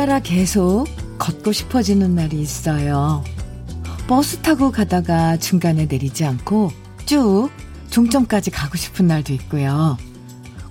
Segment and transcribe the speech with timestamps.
[0.00, 0.86] 따라 계속
[1.18, 3.22] 걷고 싶어지는 날이 있어요.
[4.08, 6.72] 버스 타고 가다가 중간에 내리지 않고
[7.04, 7.50] 쭉
[7.90, 9.98] 종점까지 가고 싶은 날도 있고요.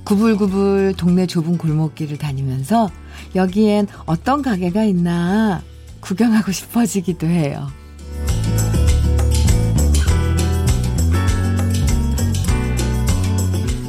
[0.04, 2.90] 구불구불 동네 좁은 골목길을 다니면서
[3.36, 5.62] 여기엔 어떤 가게가 있나
[6.00, 7.68] 구경하고 싶어지기도 해요.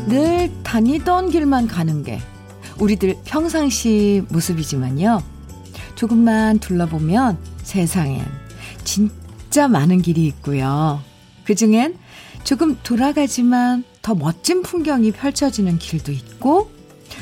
[0.06, 2.20] 늘 다니던 길만 가는 게
[2.80, 5.22] 우리들 평상시 모습이지만요.
[5.94, 8.24] 조금만 둘러보면 세상엔
[8.84, 11.02] 진짜 많은 길이 있고요.
[11.44, 11.98] 그 중엔
[12.42, 16.70] 조금 돌아가지만 더 멋진 풍경이 펼쳐지는 길도 있고,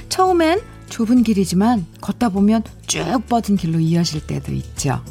[0.08, 5.02] 처음엔 좁은 길이지만 걷다 보면 쭉 뻗은 길로 이어질 때도 있죠.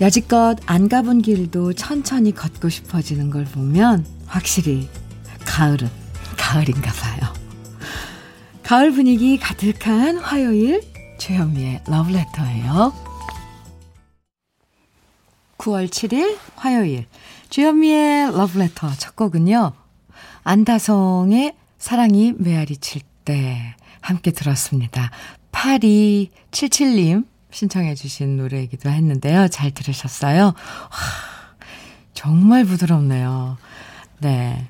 [0.00, 4.88] 여지껏 안 가본 길도 천천히 걷고 싶어지는 걸 보면 확실히
[5.44, 5.88] 가을은
[6.36, 7.35] 가을인가 봐요.
[8.66, 10.82] 가을 분위기 가득한 화요일
[11.18, 12.92] 최현미의 러브레터예요.
[15.58, 17.06] 9월 7일 화요일
[17.48, 19.72] 주현미의 러브레터 첫 곡은요.
[20.42, 25.10] 안다성의 사랑이 메아리 칠 때 함께 들었습니다.
[25.52, 29.48] 8277님 신청해 주신 노래이기도 했는데요.
[29.48, 30.44] 잘 들으셨어요?
[30.44, 30.54] 와,
[32.14, 33.58] 정말 부드럽네요.
[34.20, 34.68] 네.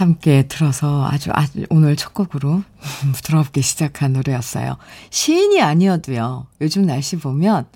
[0.00, 2.62] 함께 들어서 아주, 아주 오늘 첫 곡으로
[3.14, 4.78] 부드럽게 시작한 노래였어요.
[5.10, 6.46] 시인이 아니어도요.
[6.62, 7.66] 요즘 날씨 보면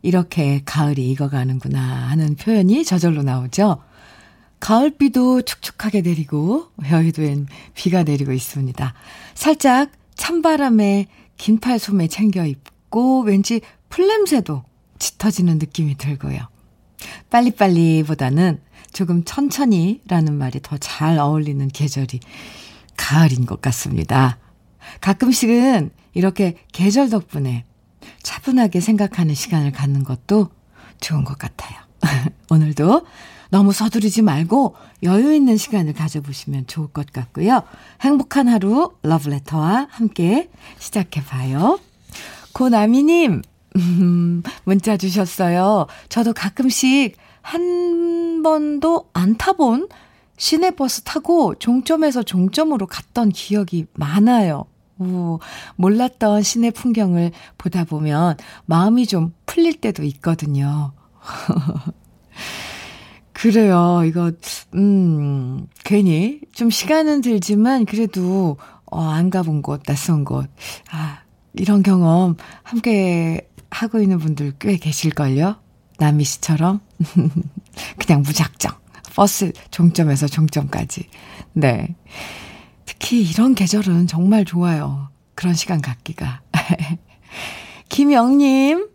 [0.00, 3.82] 이렇게 가을이 익어가는구나 하는 표현이 저절로 나오죠.
[4.60, 8.94] 가을비도 축축하게 내리고 여의도엔 비가 내리고 있습니다.
[9.34, 14.62] 살짝 찬바람에 긴팔 소매 챙겨 입고 왠지 풀냄새도
[15.00, 16.46] 짙어지는 느낌이 들고요.
[17.30, 18.60] 빨리빨리보다는
[18.92, 22.20] 조금 천천히라는 말이 더 잘 어울리는 계절이
[22.96, 24.38] 가을인 것 같습니다.
[25.00, 27.64] 가끔씩은 이렇게 계절 덕분에
[28.22, 30.50] 차분하게 생각하는 시간을 갖는 것도
[31.00, 31.78] 좋은 것 같아요.
[32.50, 33.06] 오늘도
[33.50, 37.62] 너무 서두르지 말고 여유 있는 시간을 가져보시면 좋을 것 같고요.
[38.00, 41.78] 행복한 하루 러브레터와 함께 시작해봐요.
[42.52, 43.42] 고나미님,
[43.76, 45.86] 음, 문자 주셨어요.
[46.08, 49.88] 저도 가끔씩 한 번도 안 타본
[50.36, 54.64] 시내버스 타고 종점에서 종점으로 갔던 기억이 많아요.
[54.98, 55.40] 오,
[55.76, 58.36] 몰랐던 시내 풍경을 보다 보면
[58.66, 60.92] 마음이 좀 풀릴 때도 있거든요.
[63.32, 64.02] 그래요.
[64.04, 64.32] 이거,
[64.74, 70.48] 음, 괜히 좀 시간은 들지만 그래도, 어, 안 가본 곳, 낯선 곳.
[70.90, 71.20] 아,
[71.54, 75.61] 이런 경험 함께 하고 있는 분들 꽤 계실걸요?
[76.02, 76.80] 나미 씨처럼.
[77.96, 78.72] 그냥 무작정.
[79.14, 81.08] 버스 종점에서 종점까지.
[81.52, 81.94] 네.
[82.86, 85.10] 특히 이런 계절은 정말 좋아요.
[85.36, 86.40] 그런 시간 갖기가.
[87.88, 88.88] 김영님,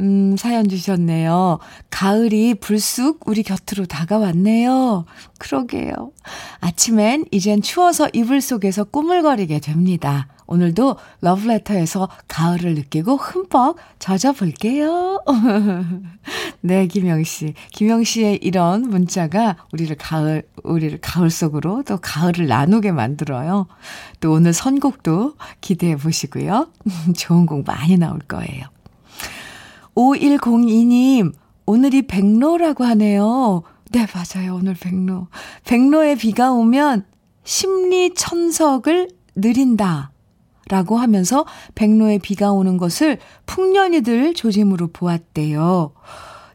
[0.00, 1.60] 음, 사연 주셨네요.
[1.88, 5.06] 가을이 불쑥 우리 곁으로 다가왔네요.
[5.38, 6.12] 그러게요.
[6.58, 10.28] 아침엔 이젠 추워서 이불 속에서 꾸물거리게 됩니다.
[10.50, 15.22] 오늘도 러브레터에서 가을을 느끼고 흠뻑 젖어볼게요.
[16.60, 17.54] 네, 김영 씨.
[17.70, 23.68] 김영 씨의 이런 문자가 우리를 가을, 우리를 가을 속으로 또 가을을 나누게 만들어요.
[24.18, 26.68] 또 오늘 선곡도 기대해 보시고요.
[27.16, 28.66] 좋은 곡 많이 나올 거예요.
[29.94, 31.32] 5102님,
[31.64, 33.62] 오늘이 백로라고 하네요.
[33.92, 34.56] 네, 맞아요.
[34.56, 35.28] 오늘 백로.
[35.64, 37.06] 백로에 비가 오면
[37.44, 40.10] 심리 천석을 느린다.
[40.70, 41.44] 라고 하면서
[41.74, 45.92] 백로에 비가 오는 것을 풍년이들 조짐으로 보았대요.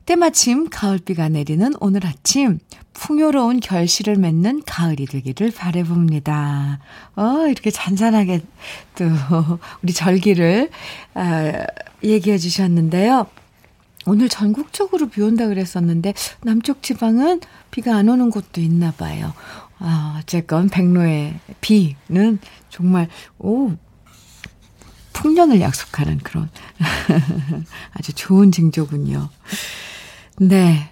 [0.06, 2.59] 때마침 가을비가 내리는 오늘 아침
[2.94, 6.79] 풍요로운 결실을 맺는 가을이 되기를 바래봅니다.
[7.17, 8.41] 어, 이렇게 잔잔하게
[8.96, 9.06] 또
[9.84, 10.70] 우리 절기를
[11.16, 11.66] 아,
[12.02, 13.28] 얘기해 주셨는데요.
[14.08, 16.14] 오늘 전국적으로 비 온다 그랬었는데
[16.44, 19.34] 남쪽 지방은 비가 안 오는 곳도 있나 봐요.
[19.79, 22.40] 아, 어쨌건 백로의 비는
[22.70, 23.09] 정말
[23.40, 23.72] 오
[25.16, 26.50] 풍년을 약속하는 그런
[27.94, 29.29] 아주 좋은 징조군요.
[30.40, 30.91] 네.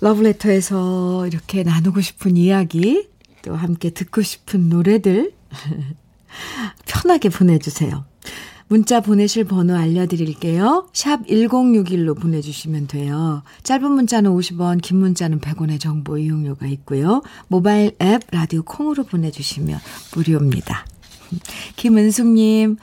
[0.00, 3.08] 러브레터에서 이렇게 나누고 싶은 이야기,
[3.42, 5.32] 또 함께 듣고 싶은 노래들
[6.86, 8.04] 편하게 보내주세요.
[8.68, 10.88] 문자 보내실 번호 알려드릴게요.
[10.92, 13.42] 샵 1061로 보내주시면 돼요.
[13.62, 17.22] 짧은 문자는 50원, 긴 문자는 100원의 정보 이용료가 있고요.
[17.48, 19.78] 모바일 앱 라디오 콩으로 보내주시면
[20.14, 20.86] 무료입니다.
[21.76, 22.78] 김은숙님,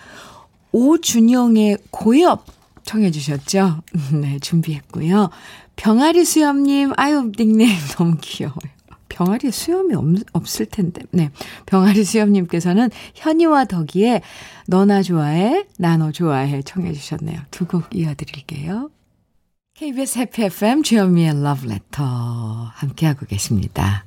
[0.71, 2.45] 오준영의 고엽
[2.83, 3.81] 청해 주셨죠?
[4.19, 5.29] 네, 준비했고요.
[5.75, 8.59] 병아리 수염님, 아유, 닉네임 너무 귀여워요.
[9.09, 11.01] 병아리 수염이 없, 없을 텐데.
[11.11, 11.29] 네.
[11.65, 14.21] 병아리 수염님께서는 현이와 덕이의
[14.67, 17.41] 너나 좋아해, 나너 좋아해 청해 주셨네요.
[17.51, 18.89] 두 곡 이어드릴게요.
[19.75, 22.03] KBS 해피 FM 주현미의 러브레터
[22.73, 24.05] 함께하고 계십니다.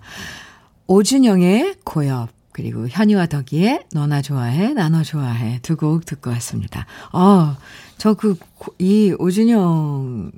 [0.87, 6.87] 오준영의 고엽 그리고 현이와 덕이의 너나 좋아해 나너 좋아해 두 곡 듣고 왔습니다.
[7.13, 7.57] 어,
[7.99, 8.37] 저그
[8.79, 10.33] 이 오준영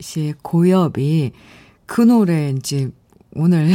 [0.00, 1.32] 씨의 고엽이
[1.86, 2.90] 그 노래인지
[3.34, 3.72] 오늘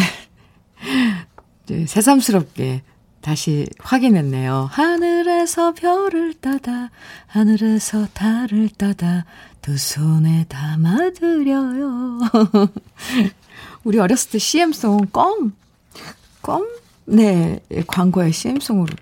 [1.88, 2.83] 새삼스럽게
[3.21, 4.67] 다시 확인했네요.
[4.71, 6.89] 하늘에서 별을 따다,
[7.27, 9.25] 하늘에서 달을 따다,
[9.61, 12.19] 두 손에 담아드려요.
[13.83, 15.53] 우리 어렸을 때 CM송 껌,
[16.41, 16.65] 껌?
[17.12, 18.96] 네, 광고의 CM송으로.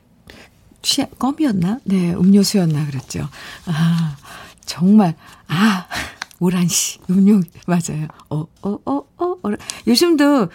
[0.81, 1.79] 시, 껌이었나?
[1.83, 3.27] 네, 음료수였나 그랬죠.
[3.67, 4.15] 아,
[4.65, 5.15] 정말,
[5.47, 5.87] 아,
[6.39, 8.07] 오란씨, 음료, 맞아요.
[8.29, 9.51] 어, 어, 어, 어, 어.
[9.85, 10.49] 요즘도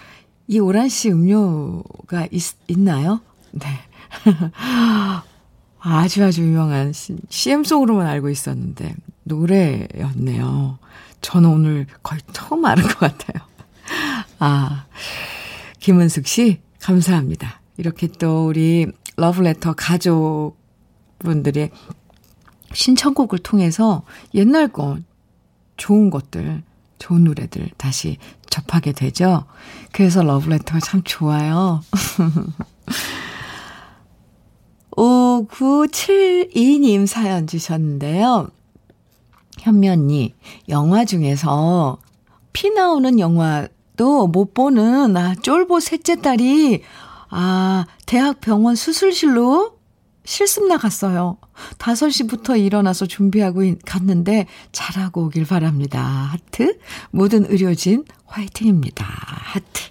[0.49, 3.21] 이 오란씨 음료가 있, 있나요?
[3.53, 3.67] 네.
[5.79, 6.93] 아주 아주 유명한
[7.29, 10.79] CM송으로만 알고 있었는데, 노래였네요.
[11.21, 13.47] 저는 오늘 거의 처음 알은 것 같아요.
[14.41, 14.87] 아,
[15.79, 17.60] 김은숙 씨, 감사합니다.
[17.78, 18.86] 이렇게 또 우리
[19.16, 21.70] 러브레터 가족분들의
[22.75, 24.02] 신청곡을 통해서
[24.34, 24.98] 옛날 거,
[25.78, 26.62] 좋은 것들,
[26.98, 28.19] 좋은 노래들 다시
[28.50, 29.46] 접하게 되죠.
[29.92, 31.81] 그래서 러브레터가 참 좋아요.
[34.92, 38.50] 5972님 사연 주셨는데요.
[39.66, 40.34] 언니,
[40.69, 41.96] 영화 중에서
[42.52, 43.66] 피 나오는 영화
[43.96, 46.82] 도못 보는 아, 쫄보 셋째 딸이
[47.31, 49.79] 아, 대학 병원 수술실로
[50.25, 51.37] 실습 나갔어요.
[51.79, 56.00] 5시부터 일어나서 준비하고 갔는데 잘하고 오길 바랍니다.
[56.02, 56.79] 하트.
[57.11, 59.05] 모든 의료진 화이팅입니다.
[59.06, 59.82] 하트.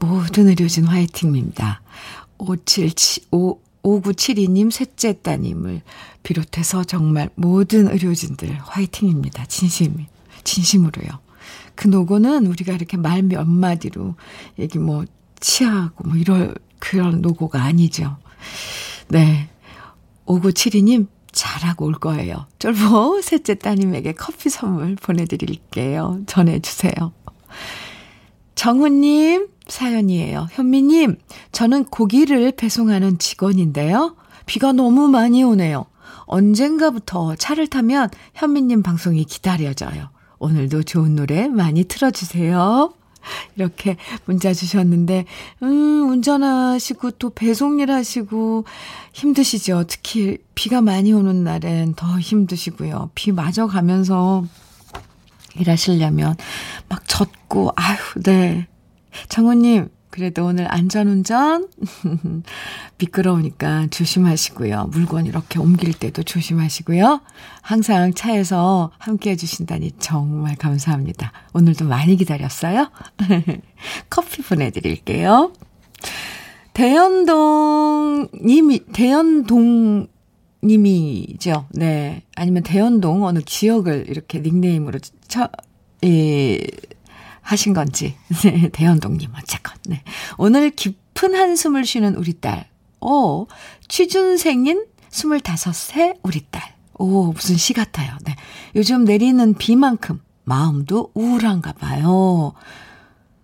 [0.00, 1.82] 모든 의료진 화이팅입니다.
[2.38, 5.82] 577, 5, 5972님 셋째 따님을
[6.22, 9.46] 비롯해서 정말 모든 의료진들 화이팅입니다.
[9.46, 10.06] 진심,
[10.44, 11.27] 진심으로요.
[11.78, 14.16] 그 노고는 우리가 이렇게 말 몇 마디로
[14.58, 15.04] 얘기 뭐
[15.38, 18.16] 치하고 뭐 이럴 그런 노고가 아니죠.
[19.08, 19.48] 네.
[20.26, 22.46] 5972님 잘하고 올 거예요.
[22.58, 26.20] 쫄보 셋째 따님에게 커피 선물 보내드릴게요.
[26.26, 27.12] 전해주세요.
[28.56, 30.48] 정훈님 사연이에요.
[30.50, 31.18] 현미님,
[31.52, 34.16] 저는 고기를 배송하는 직원인데요.
[34.46, 35.84] 비가 너무 많이 오네요.
[36.24, 40.10] 언젠가부터 차를 타면 현미님 방송이 기다려져요.
[40.38, 42.92] 오늘도 좋은 노래 많이 틀어주세요.
[43.56, 45.24] 이렇게 문자 주셨는데,
[45.62, 48.64] 음, 운전하시고 또 배송일 하시고
[49.12, 49.84] 힘드시죠.
[49.88, 53.10] 특히 비가 많이 오는 날엔 더 힘드시고요.
[53.14, 54.44] 비 맞아 가면서
[55.56, 56.36] 일하시려면
[56.88, 58.66] 막 젖고, 아휴, 네.
[59.28, 61.68] 정우님, 그래도 오늘 안전운전
[62.98, 64.90] 미끄러우니까 조심하시고요.
[64.92, 67.20] 물건 이렇게 옮길 때도 조심하시고요.
[67.62, 71.32] 항상 차에서 함께 해 주신다니 정말 감사합니다.
[71.52, 72.90] 오늘도 많이 기다렸어요.
[74.10, 75.52] 커피 보내드릴게요.
[76.72, 80.06] 대연동 님이, 대연동
[80.62, 81.66] 님이죠.
[81.70, 82.22] 네.
[82.34, 84.98] 아니면 대연동 어느 지역을 이렇게 닉네임으로
[85.28, 85.48] 쳐,
[86.04, 86.60] 예,
[87.42, 88.14] 하신 건지.
[88.44, 89.77] 네, 대현동님, 어쨌건.
[89.88, 90.02] 네.
[90.36, 92.68] 오늘 깊은 한숨을 쉬는 우리 딸.
[93.00, 93.46] 오,
[93.88, 96.62] 취준생인 25세 우리 딸.
[96.98, 98.12] 오, 무슨 시 같아요.
[98.24, 98.36] 네.
[98.76, 102.52] 요즘 내리는 비만큼 마음도 우울한가 봐요.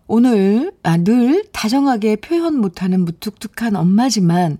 [0.07, 4.59] 오늘, 아, 늘 다정하게 표현 못하는 무뚝뚝한 엄마지만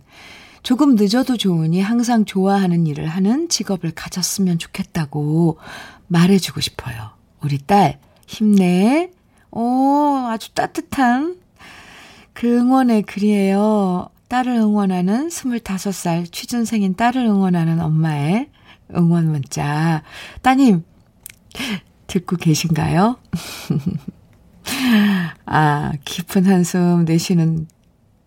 [0.63, 5.59] 조금 늦어도 좋으니 항상 좋아하는 일을 하는 직업을 가졌으면 좋겠다고
[6.07, 7.11] 말해주고 싶어요.
[7.43, 9.11] 우리 딸, 힘내.
[9.51, 11.44] 오, 아주 따뜻한
[12.35, 14.09] 그 응원의 글이에요.
[14.29, 18.51] 딸을 응원하는 25살 취준생인 딸을 응원하는 엄마의
[18.95, 20.03] 응원 문자.
[20.43, 20.85] 따님,
[22.09, 23.17] 듣고 계신가요?
[25.47, 27.69] 아, 깊은 한숨 내쉬는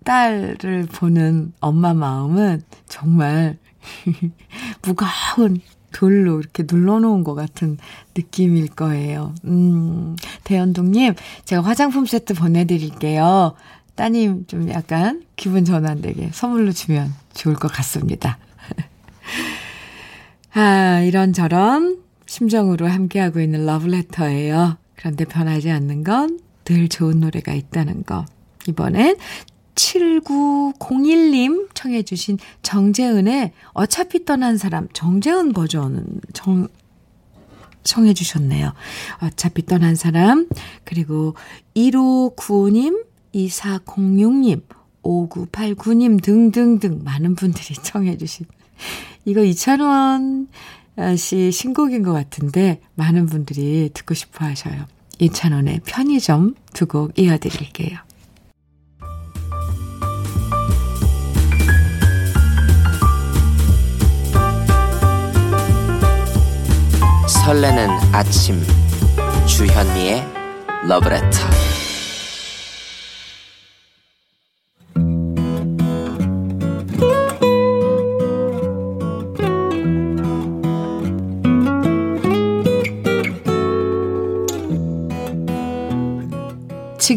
[0.03, 3.57] 딸을 보는 엄마 마음은 정말
[4.81, 5.59] 무거운
[5.91, 7.77] 돌로 이렇게 눌러놓은 것 같은
[8.15, 9.33] 느낌일 거예요.
[9.45, 13.55] 음, 대현동님, 제가 화장품 세트 보내드릴게요.
[13.97, 18.37] 따님 좀 약간 기분 전환되게 선물로 주면 좋을 것 같습니다.
[20.53, 24.77] 아, 이런저런 심정으로 함께하고 있는 러브레터예요.
[24.95, 28.25] 그런데 변하지 않는 건 늘 좋은 노래가 있다는 거.
[28.67, 29.15] 이번엔
[29.75, 36.67] 7901님 청해 주신 정재은의 어차피 떠난 사람, 정재은 버전은 정,
[37.83, 38.73] 청해 주셨네요.
[39.21, 40.49] 어차피 떠난 사람,
[40.83, 41.35] 그리고
[41.75, 43.05] 1595님,
[43.37, 44.61] 2406님,
[45.03, 48.45] 5989님 등등등 많은 분들이 청해 주신
[49.25, 50.47] 이거 이찬원
[51.15, 54.85] 씨 신곡인 것 같은데 많은 분들이 듣고 싶어 하셔요.
[55.19, 57.97] 이찬원의 편의점 두 곡 이어드릴게요.
[67.27, 68.61] 설레는 아침
[69.47, 70.23] 주현미의
[70.87, 71.56] 러브레터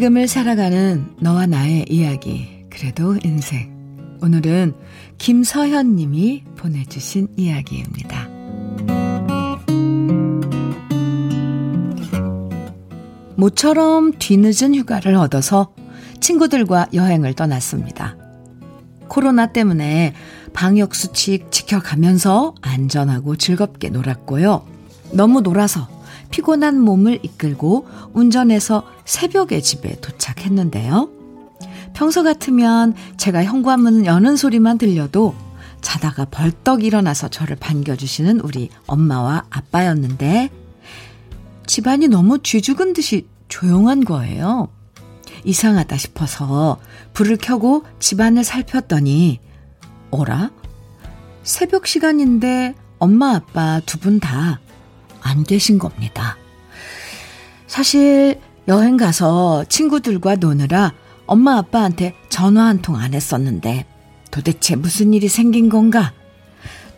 [0.01, 4.73] 지금을 살아가는 너와 나의 이야기 그래도 인생 오늘은
[5.19, 8.27] 김서현 님이 보내주신 이야기입니다.
[13.35, 15.75] 모처럼 뒤늦은 휴가를 얻어서
[16.19, 18.17] 친구들과 여행을 떠났습니다.
[19.07, 20.15] 코로나 때문에
[20.53, 24.65] 방역수칙 지켜가면서 안전하고 즐겁게 놀았고요.
[25.11, 25.87] 너무 놀아서
[26.31, 31.09] 피곤한 몸을 이끌고 운전해서 새벽에 집에 도착했는데요.
[31.93, 35.35] 평소 같으면 제가 현관문 여는 소리만 들려도
[35.81, 40.49] 자다가 벌떡 일어나서 저를 반겨주시는 우리 엄마와 아빠였는데
[41.67, 44.69] 집안이 너무 쥐죽은 듯이 조용한 거예요.
[45.43, 46.79] 이상하다 싶어서
[47.13, 49.39] 불을 켜고 집안을 살폈더니,
[50.11, 50.51] 어라?
[51.43, 54.60] 새벽 시간인데 엄마 아빠 두 분 다
[55.21, 56.37] 안 계신 겁니다.
[57.67, 60.93] 사실 여행 가서 친구들과 노느라
[61.25, 63.85] 엄마 아빠한테 전화 한 통 안 했었는데
[64.31, 66.13] 도대체 무슨 일이 생긴 건가?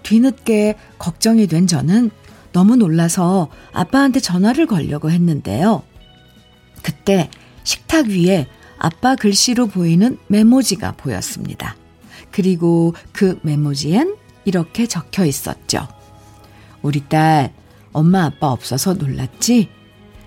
[0.03, 2.11] 뒤늦게 걱정이 된 저는
[2.51, 5.81] 너무 놀라서 아빠한테 전화를 걸려고 했는데요.
[6.83, 7.29] 그때
[7.63, 11.75] 식탁 위에 아빠 글씨로 보이는 메모지가 보였습니다.
[12.31, 14.15] 그리고 그 메모지엔
[14.45, 15.87] 이렇게 적혀 있었죠.
[16.81, 17.53] 우리 딸,
[17.93, 19.69] 엄마 아빠 없어서 놀랐지?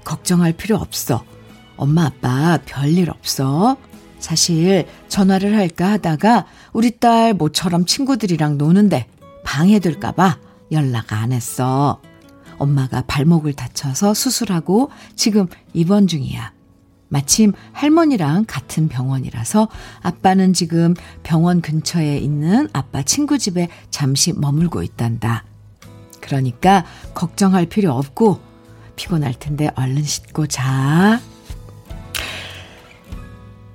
[0.04, 1.24] 걱정할 필요 없어.
[1.76, 3.76] 엄마 아빠 별일 없어.
[4.18, 9.08] 사실 전화를 할까 하다가 우리 딸 모처럼 친구들이랑 노는데
[9.44, 10.38] 방해될까봐
[10.72, 12.00] 연락 안 했어.
[12.58, 16.52] 엄마가 발목을 다쳐서 수술하고 지금 입원 중이야.
[17.08, 19.68] 마침 할머니랑 같은 병원이라서
[20.02, 25.44] 아빠는 지금 병원 근처에 있는 아빠 친구 집에 잠시 머물고 있단다.
[26.26, 28.40] 그러니까 걱정할 필요 없고
[28.96, 31.20] 피곤할 텐데 얼른 씻고 자.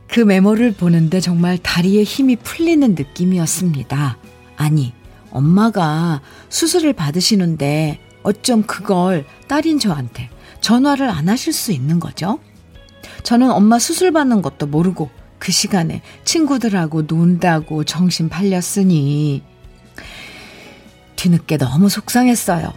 [0.07, 4.17] 그 메모를 보는데 정말 다리에 힘이 풀리는 느낌이었습니다.
[4.57, 4.93] 아니,
[5.31, 10.29] 엄마가 수술을 받으시는데 어쩜 그걸 딸인 저한테
[10.59, 12.39] 전화를 안 하실 수 있는 거죠?
[13.23, 19.43] 저는 엄마 수술 받는 것도 모르고 그 시간에 친구들하고 논다고 정신 팔렸으니
[21.21, 22.73] 뒤늦게 너무 속상했어요.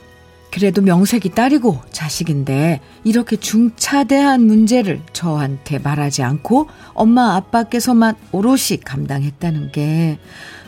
[0.52, 10.18] 그래도 명색이 딸이고 자식인데 이렇게 중차대한 문제를 저한테 말하지 않고 엄마 아빠께서만 오롯이 감당했다는 게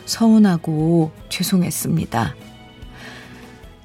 [0.05, 2.35] 서운하고 죄송했습니다.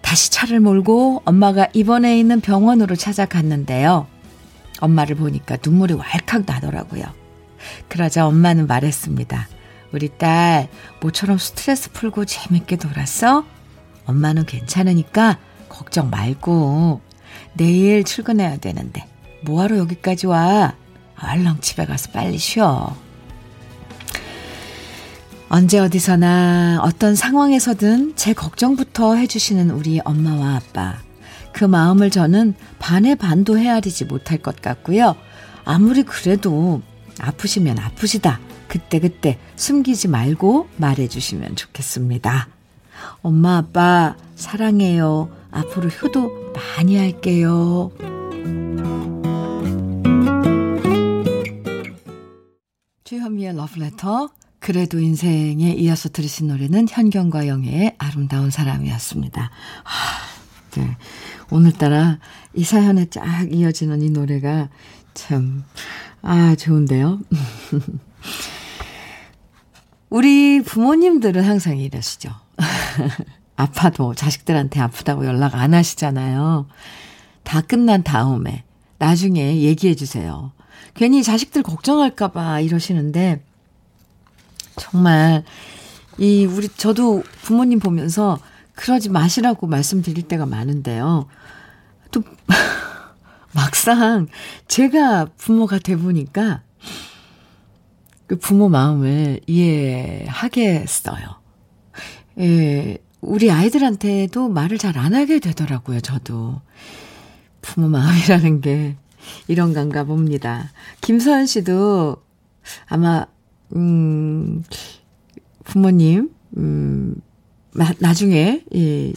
[0.00, 4.06] 다시 차를 몰고 엄마가 입원해 있는 병원으로 찾아갔는데요.
[4.80, 7.04] 엄마를 보니까 눈물이 왈칵 나더라고요.
[7.88, 9.48] 그러자 엄마는 말했습니다.
[9.92, 10.68] 우리 딸,
[11.02, 13.44] 모처럼 스트레스 풀고 재밌게 놀았어?
[14.06, 17.00] 엄마는 괜찮으니까 걱정 말고
[17.54, 19.06] 내일 출근해야 되는데
[19.42, 20.74] 뭐하러 여기까지 와?
[21.20, 22.96] 얼렁 집에 가서 빨리 쉬어.
[25.48, 30.98] 언제 어디서나 어떤 상황에서든 제 걱정부터 해주시는 우리 엄마와 아빠.
[31.52, 35.14] 그 마음을 저는 반의 반도 헤아리지 못할 것 같고요.
[35.64, 36.80] 아무리 그래도
[37.20, 38.40] 아프시면 아프시다.
[38.66, 42.48] 그때그때 숨기지 말고 말해주시면 좋겠습니다.
[43.22, 45.30] 엄마, 아빠, 사랑해요.
[45.50, 47.90] 앞으로 효도 많이 할게요.
[53.04, 59.50] 주현미의 러브레터 그래도 인생에 이어서 들으신 노래는 현경과 영애의 아름다운 사람이었습니다.
[59.82, 60.96] 하, 네.
[61.50, 62.18] 오늘따라
[62.54, 64.70] 이 사연에 쫙 이어지는 이 노래가
[65.14, 65.64] 참,
[66.22, 67.20] 아, 좋은데요?
[70.08, 72.30] 우리 부모님들은 항상 이러시죠.
[73.56, 76.66] 아파도 자식들한테 아프다고 연락 안 하시잖아요.
[77.42, 78.64] 다 끝난 다음에
[78.98, 80.52] 나중에 얘기해 주세요.
[80.94, 83.42] 괜히 자식들 걱정할까봐 이러시는데
[84.76, 85.44] 정말
[86.18, 88.38] 이 우리 저도 부모님 보면서
[88.74, 91.26] 그러지 마시라고 말씀드릴 때가 많은데요.
[92.10, 92.22] 또
[93.52, 94.28] 막상
[94.66, 96.62] 제가 부모가 돼 보니까
[98.26, 101.41] 그 부모 마음을 이해하겠어요.
[102.38, 106.60] 예, 우리 아이들한테도 말을 잘 안 하게 되더라고요, 저도.
[107.60, 108.96] 부모 마음이라는 게
[109.48, 110.72] 이런 건가 봅니다.
[111.00, 112.16] 김서연 씨도
[112.86, 113.26] 아마,
[113.76, 114.64] 음,
[115.64, 117.14] 부모님, 음,
[117.74, 119.14] 나, 나중에, 이,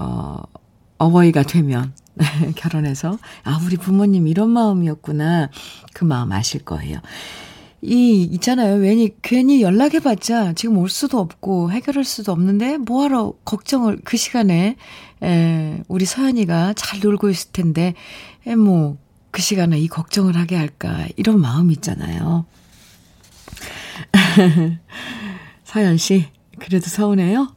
[0.00, 0.38] 어,
[0.98, 1.92] 어버이가 되면,
[2.56, 5.50] 결혼해서, 아, 우리 부모님 이런 마음이었구나.
[5.94, 6.98] 그 마음 아실 거예요.
[7.82, 8.80] 이, 있잖아요.
[8.80, 14.76] 괜히, 괜히 연락해봤자 지금 올 수도 없고 해결할 수도 없는데 뭐하러 걱정을 그 시간에,
[15.22, 17.94] 에, 우리 서연이가 잘 놀고 있을 텐데,
[18.46, 18.96] 에, 뭐,
[19.30, 21.06] 그 시간에 이 걱정을 하게 할까.
[21.16, 22.46] 이런 마음 있잖아요.
[25.64, 26.26] 서연 씨,
[26.58, 27.54] 그래도 서운해요?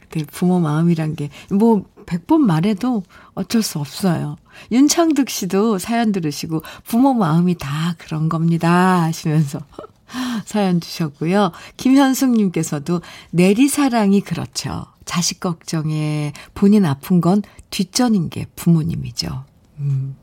[0.00, 3.02] 그때 부모 마음이란 게, 뭐, 100번 말해도
[3.34, 4.36] 어쩔 수 없어요.
[4.72, 9.02] 윤창득 씨도 사연 들으시고, 부모 마음이 다 그런 겁니다.
[9.02, 9.60] 하시면서
[10.46, 11.52] 사연 주셨고요.
[11.76, 14.86] 김현숙 님께서도, 내리사랑이 그렇죠.
[15.04, 19.44] 자식 걱정에 본인 아픈 건 뒷전인 게 부모님이죠.
[19.78, 20.16] 음.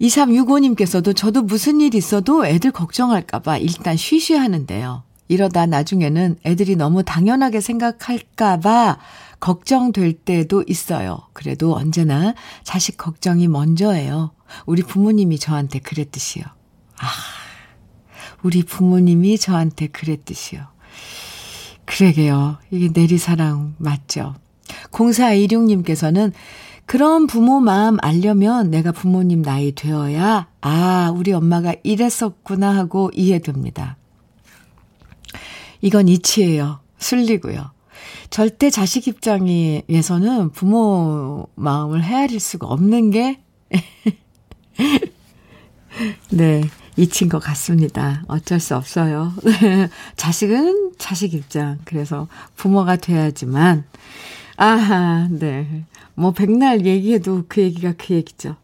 [0.00, 5.04] 2365님께서도 저도 무슨 일 있어도 애들 걱정할까봐 일단 쉬쉬 하는데요.
[5.28, 8.98] 이러다 나중에는 애들이 너무 당연하게 생각할까봐
[9.44, 11.18] 걱정될 때도 있어요.
[11.34, 14.30] 그래도 언제나 자식 걱정이 먼저예요.
[14.64, 16.44] 우리 부모님이 저한테 그랬듯이요.
[16.46, 17.06] 아,
[18.42, 20.66] 우리 부모님이 저한테 그랬듯이요.
[21.84, 22.56] 그러게요.
[22.70, 24.34] 이게 내리사랑 맞죠?
[24.92, 26.32] 0416님께서는
[26.86, 33.98] 그런 부모 마음 알려면 내가 부모님 나이 되어야, 아, 우리 엄마가 이랬었구나 하고 이해됩니다.
[35.82, 36.80] 이건 이치예요.
[36.96, 37.73] 순리고요.
[38.34, 43.40] 절대 자식 입장에서는 부모 마음을 헤아릴 수가 없는 게,
[46.32, 46.64] 네,
[46.96, 48.24] 이친 것 같습니다.
[48.26, 49.32] 어쩔 수 없어요.
[50.16, 51.78] 자식은 자식 입장.
[51.84, 53.84] 그래서 부모가 돼야지만,
[54.56, 55.84] 아하, 네.
[56.16, 58.56] 뭐 백날 얘기해도 그 얘기가 그 얘기죠.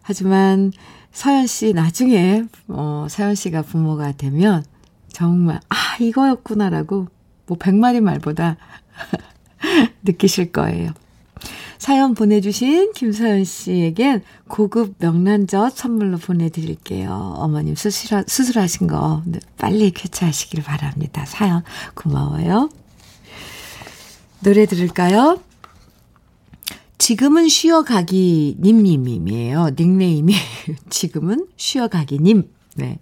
[0.00, 0.72] 하지만
[1.12, 4.64] 서연 씨 나중에 어 서연 씨가 부모가 되면
[5.12, 7.08] 정말 아 이거였구나라고
[7.46, 8.56] 뭐 백마리 말보다
[10.02, 10.92] 느끼실 거예요.
[11.78, 17.10] 사연 보내주신 김서연 씨에겐 고급 명란젓 선물로 보내드릴게요.
[17.36, 21.24] 어머님 수술, 수술하신 거 네, 빨리 쾌차하시길 바랍니다.
[21.26, 22.70] 사연 고마워요.
[24.44, 25.40] 노래 들을까요?
[26.98, 29.70] 지금은 쉬어가기 님님이에요.
[29.76, 30.34] 닉네임이
[30.88, 32.48] 지금은 쉬어가기 님.
[32.76, 33.00] 네.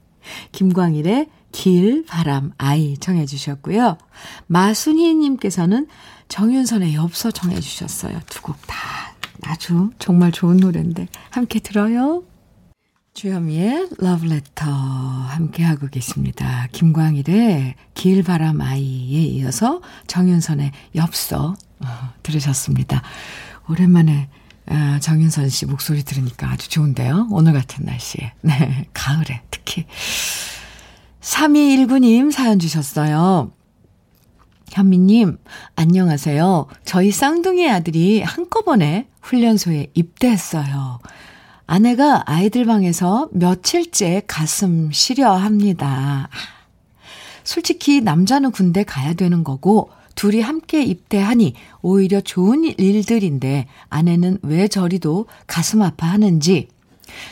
[0.52, 3.98] 김광일의 길, 바람, 아이 정해 주셨고요.
[4.46, 5.86] 마순희 님께서는
[6.28, 8.20] 정윤선의 엽서 정해 주셨어요.
[8.28, 8.76] 두 곡 다
[9.42, 12.24] 아주 정말 좋은 노래인데 함께 들어요.
[13.14, 16.68] 주현미의 러브레터 함께하고 계십니다.
[16.72, 23.02] 김광일의 길, 바람, 아이에 이어서 정윤선의 엽서 어, 들으셨습니다.
[23.68, 24.28] 오랜만에
[24.66, 27.28] 아, 정윤선 씨 목소리 들으니까 아주 좋은데요.
[27.32, 28.32] 오늘 같은 날씨에.
[28.42, 29.86] 네, 가을에 특히.
[31.20, 33.52] 3219님 사연 주셨어요.
[34.70, 35.38] 현미님,
[35.76, 36.66] 안녕하세요.
[36.84, 41.00] 저희 쌍둥이 아들이 한꺼번에 훈련소에 입대했어요.
[41.66, 46.28] 아내가 아이들 방에서 며칠째 가슴 시려 합니다.
[47.44, 55.26] 솔직히 남자는 군대 가야 되는 거고, 둘이 함께 입대하니 오히려 좋은 일들인데 아내는 왜 저리도
[55.46, 56.68] 가슴 아파하는지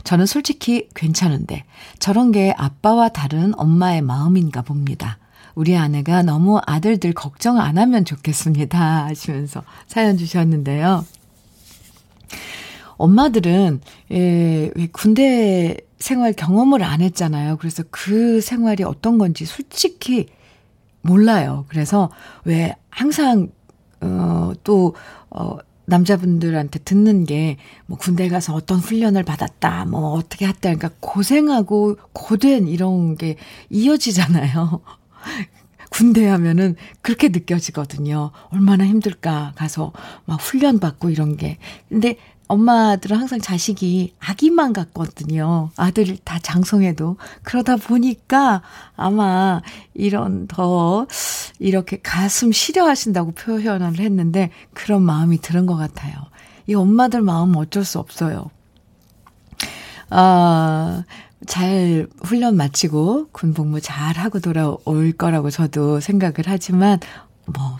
[0.04, 1.64] 저는 솔직히 괜찮은데
[1.98, 5.18] 저런 게 아빠와 다른 엄마의 마음인가 봅니다.
[5.54, 9.06] 우리 아내가 너무 아들들 걱정 안 하면 좋겠습니다.
[9.06, 11.04] 하시면서 사연 주셨는데요.
[12.96, 13.80] 엄마들은
[14.12, 17.56] 예, 군대 생활 경험을 안 했잖아요.
[17.56, 20.26] 그래서 그 생활이 어떤 건지 솔직히
[21.02, 21.64] 몰라요.
[21.68, 22.10] 그래서
[22.44, 23.48] 왜 항상
[24.00, 24.94] 어 또
[25.30, 25.56] 어,
[25.88, 32.68] 남자분들한테 듣는 게, 뭐, 군대 가서 어떤 훈련을 받았다, 뭐, 어떻게 했다, 그러니까 고생하고 고된
[32.68, 33.37] 이런 게
[33.70, 34.81] 이어지잖아요.
[35.90, 38.31] 군대 하면은 그렇게 느껴지거든요.
[38.51, 39.92] 얼마나 힘들까, 가서
[40.27, 41.57] 막 훈련 받고 이런 게.
[41.88, 42.16] 근데
[42.48, 45.70] 엄마들은 항상 자식이 아기만 같거든요.
[45.76, 47.16] 아들 다 장성해도.
[47.42, 48.62] 그러다 보니까
[48.96, 49.61] 아마
[49.94, 51.06] 이런 더
[51.58, 56.14] 이렇게 가슴 시려하신다고 표현을 했는데 그런 마음이 들은 것 같아요.
[56.66, 58.50] 이 엄마들 마음은 어쩔 수 없어요.
[60.11, 61.04] 아,
[61.46, 66.98] 잘 훈련 마치고 군 복무 잘 하고 돌아올 거라고 저도 생각을 하지만
[67.46, 67.78] 뭐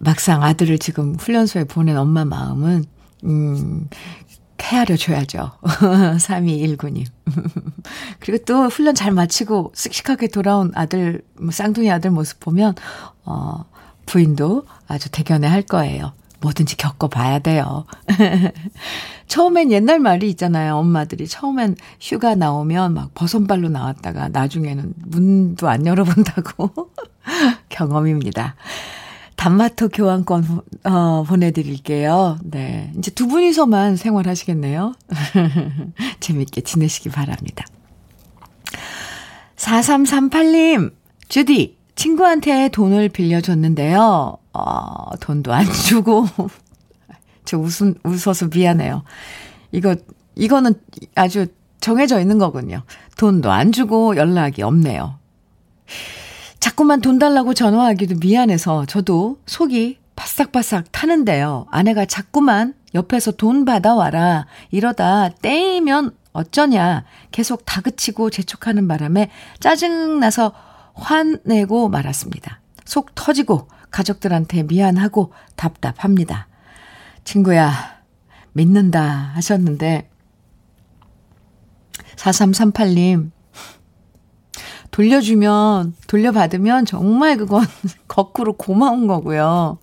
[0.00, 2.84] 막상 아들을 지금 훈련소에 보낸 엄마 마음은
[3.24, 3.88] 음,
[4.60, 5.52] 헤아려 줘야죠.
[5.62, 7.04] 3219님.
[8.18, 12.74] 그리고 또 훈련 잘 마치고 씩씩하게 돌아온 아들, 뭐 쌍둥이 아들 모습 보면,
[13.24, 13.64] 어,
[14.06, 16.12] 부인도 아주 대견해 할 거예요.
[16.40, 17.86] 뭐든지 겪어봐야 돼요.
[19.28, 20.76] 처음엔 옛날 말이 있잖아요.
[20.76, 26.90] 엄마들이 처음엔 휴가 나오면 막 버선발로 나왔다가 나중에는 문도 안 열어본다고.
[27.70, 28.56] 경험입니다.
[29.44, 32.38] 단마토 교환권 어, 보내드릴게요.
[32.44, 32.90] 네.
[32.96, 34.94] 이제 두 분이서만 생활하시겠네요.
[36.20, 37.66] 재밌게 지내시기 바랍니다.
[39.56, 40.94] 4338님,
[41.28, 44.38] 주디, 친구한테 돈을 빌려줬는데요.
[44.54, 46.24] 어, 돈도 안 주고.
[47.44, 49.04] 저 웃음, 웃어서 미안해요.
[49.72, 49.94] 이거,
[50.36, 50.72] 이거는
[51.16, 51.48] 아주
[51.80, 52.80] 정해져 있는 거군요.
[53.18, 55.18] 돈도 안 주고 연락이 없네요.
[56.64, 61.66] 자꾸만 돈 달라고 전화하기도 미안해서 저도 속이 바싹바싹 타는데요.
[61.70, 64.46] 아내가 자꾸만 옆에서 돈 받아와라.
[64.70, 67.04] 이러다 떼이면 어쩌냐.
[67.32, 70.54] 계속 다그치고 재촉하는 바람에 짜증나서
[70.94, 72.62] 화내고 말았습니다.
[72.86, 76.48] 속 터지고 가족들한테 미안하고 답답합니다.
[77.24, 77.74] 친구야,
[78.54, 79.02] 믿는다
[79.34, 80.08] 하셨는데,
[82.16, 83.33] 4338님,
[84.94, 87.66] 돌려주면, 돌려받으면 정말 그건
[88.06, 89.78] 거꾸로 고마운 거고요.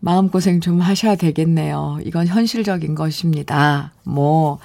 [0.00, 1.98] 마음고생 좀 하셔야 되겠네요.
[2.02, 3.92] 이건 현실적인 것입니다.
[4.02, 4.58] 뭐,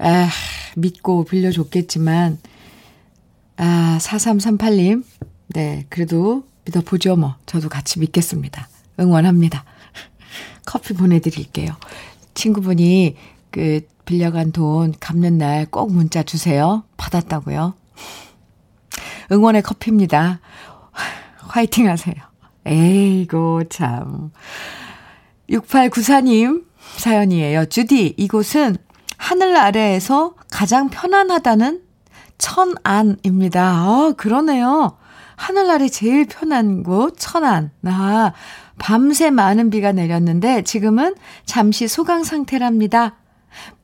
[0.00, 0.26] 에
[0.74, 2.38] 믿고 빌려줬겠지만,
[3.58, 5.04] 아, 4338님.
[5.50, 7.36] 네, 그래도 믿어보죠, 뭐.
[7.46, 8.68] 저도 같이 믿겠습니다.
[8.98, 9.64] 응원합니다.
[10.66, 11.68] 커피 보내드릴게요.
[12.34, 13.14] 친구분이
[13.52, 16.82] 그 빌려간 돈 갚는 날 꼭 문자 주세요.
[16.96, 17.74] 받았다고요.
[19.30, 20.40] 응원의 커피입니다.
[21.38, 22.14] 화이팅 하세요.
[22.66, 24.30] 에이고, 참.
[25.50, 26.64] 6894님
[26.96, 27.66] 사연이에요.
[27.66, 28.76] 주디, 이곳은
[29.16, 31.82] 하늘 아래에서 가장 편안하다는
[32.38, 33.62] 천안입니다.
[33.62, 34.98] 아, 그러네요.
[35.36, 37.70] 하늘 아래 제일 편한 곳, 천안.
[37.84, 38.32] 아,
[38.78, 43.16] 밤새 많은 비가 내렸는데 지금은 잠시 소강 상태랍니다.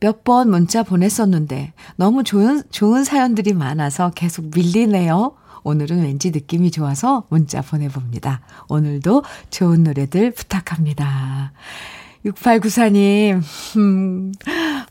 [0.00, 5.34] 몇 번 문자 보냈었는데 너무 좋은, 좋은 사연들이 많아서 계속 밀리네요.
[5.64, 8.40] 오늘은 왠지 느낌이 좋아서 문자 보내봅니다.
[8.68, 11.52] 오늘도 좋은 노래들 부탁합니다.
[12.24, 13.42] 6894님,
[13.78, 14.32] 음,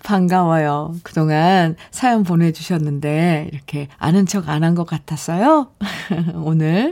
[0.04, 0.94] 반가워요.
[1.04, 5.72] 그동안 사연 보내주셨는데, 이렇게 아는 척 안 한 것 같았어요.
[6.36, 6.92] 오늘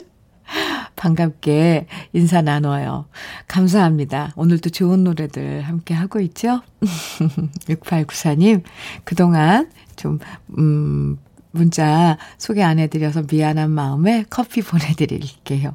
[0.99, 3.05] 반갑게 인사 나눠요.
[3.47, 4.33] 감사합니다.
[4.35, 6.61] 오늘도 좋은 노래들 함께 하고 있죠?
[7.69, 8.63] 6894님,
[9.05, 10.19] 그동안 좀,
[10.57, 11.17] 음,
[11.51, 15.73] 문자 소개 안 해드려서 미안한 마음에 커피 보내드릴게요.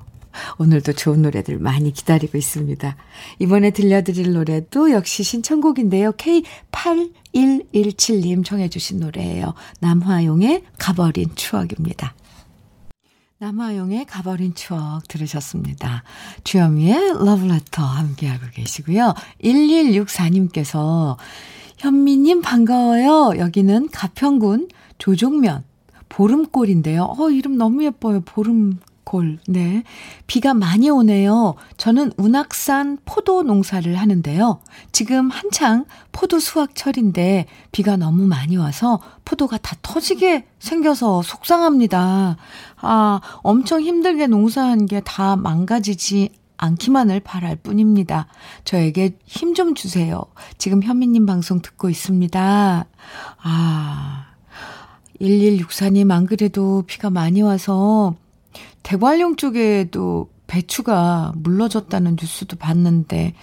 [0.58, 2.94] 오늘도 좋은 노래들 많이 기다리고 있습니다.
[3.38, 6.12] 이번에 들려드릴 노래도 역시 신청곡인데요.
[6.12, 9.54] K8117님 청해주신 노래예요.
[9.80, 12.12] 남화용의 가버린 추억입니다.
[13.44, 16.02] 남아용의 가버린 추억 들으셨습니다.
[16.44, 19.12] 주현미의 러브레터 함께하고 계시고요.
[19.42, 21.18] 1164님께서
[21.76, 23.38] 현미님 반가워요.
[23.38, 25.62] 여기는 가평군 조종면
[26.08, 27.16] 보름골인데요.
[27.18, 28.22] 어, 이름 너무 예뻐요.
[28.24, 29.38] 보름 골.
[29.46, 29.84] 네.
[30.26, 31.54] 비가 많이 오네요.
[31.76, 34.60] 저는 운악산 포도 농사를 하는데요.
[34.92, 42.36] 지금 한창 포도 수확철인데 비가 너무 많이 와서 포도가 다 터지게 생겨서 속상합니다.
[42.80, 48.26] 아, 엄청 힘들게 농사한 게 다 망가지지 않기만을 바랄 뿐입니다.
[48.64, 50.24] 저에게 힘 좀 주세요.
[50.56, 52.86] 지금 현미님 방송 듣고 있습니다.
[53.42, 54.26] 아,
[55.20, 58.14] 1164님 안 그래도 비가 많이 와서
[58.84, 63.34] 대관령 쪽에도 배추가 물러졌다는 뉴스도 봤는데,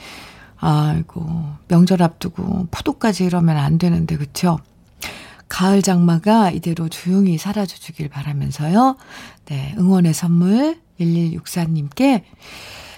[0.57, 4.59] 아이고, 명절 앞두고 포도까지 이러면 안 되는데, 그쵸?
[5.49, 8.95] 가을 장마가 이대로 조용히 사라져 주길 바라면서요.
[9.47, 12.23] 네, 응원의 선물 1164님께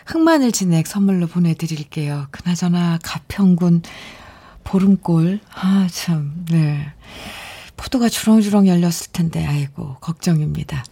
[0.05, 2.27] 흑마늘 진액 선물로 보내드릴게요.
[2.29, 3.81] 그나저나 가평군
[4.65, 6.85] 보름골, 아, 참, 네.
[7.77, 10.83] 포도가 주렁주렁 열렸을 텐데, 아이고, 걱정입니다.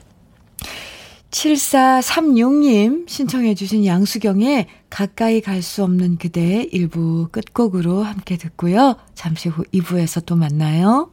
[1.31, 8.97] 7436님 신청해 주신 양수경의 가까이 갈 수 없는 그대 일부 끝곡으로 함께 듣고요.
[9.13, 11.11] 잠시 후 2부에서 또 만나요.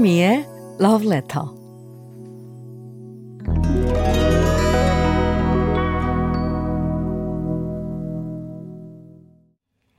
[0.00, 0.46] 주현미의
[0.80, 1.46] Love Letter.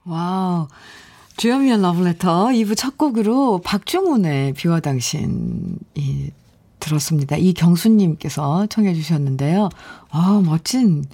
[0.03, 0.67] 와우.
[1.37, 6.31] 주현미의 Love Letter 2부 첫 곡으로 박중훈의 비와 당신 이
[6.79, 7.37] 들었습니다.
[7.37, 9.69] 이경수님께서 청해 주셨는데요.
[10.09, 11.05] 아, 멋진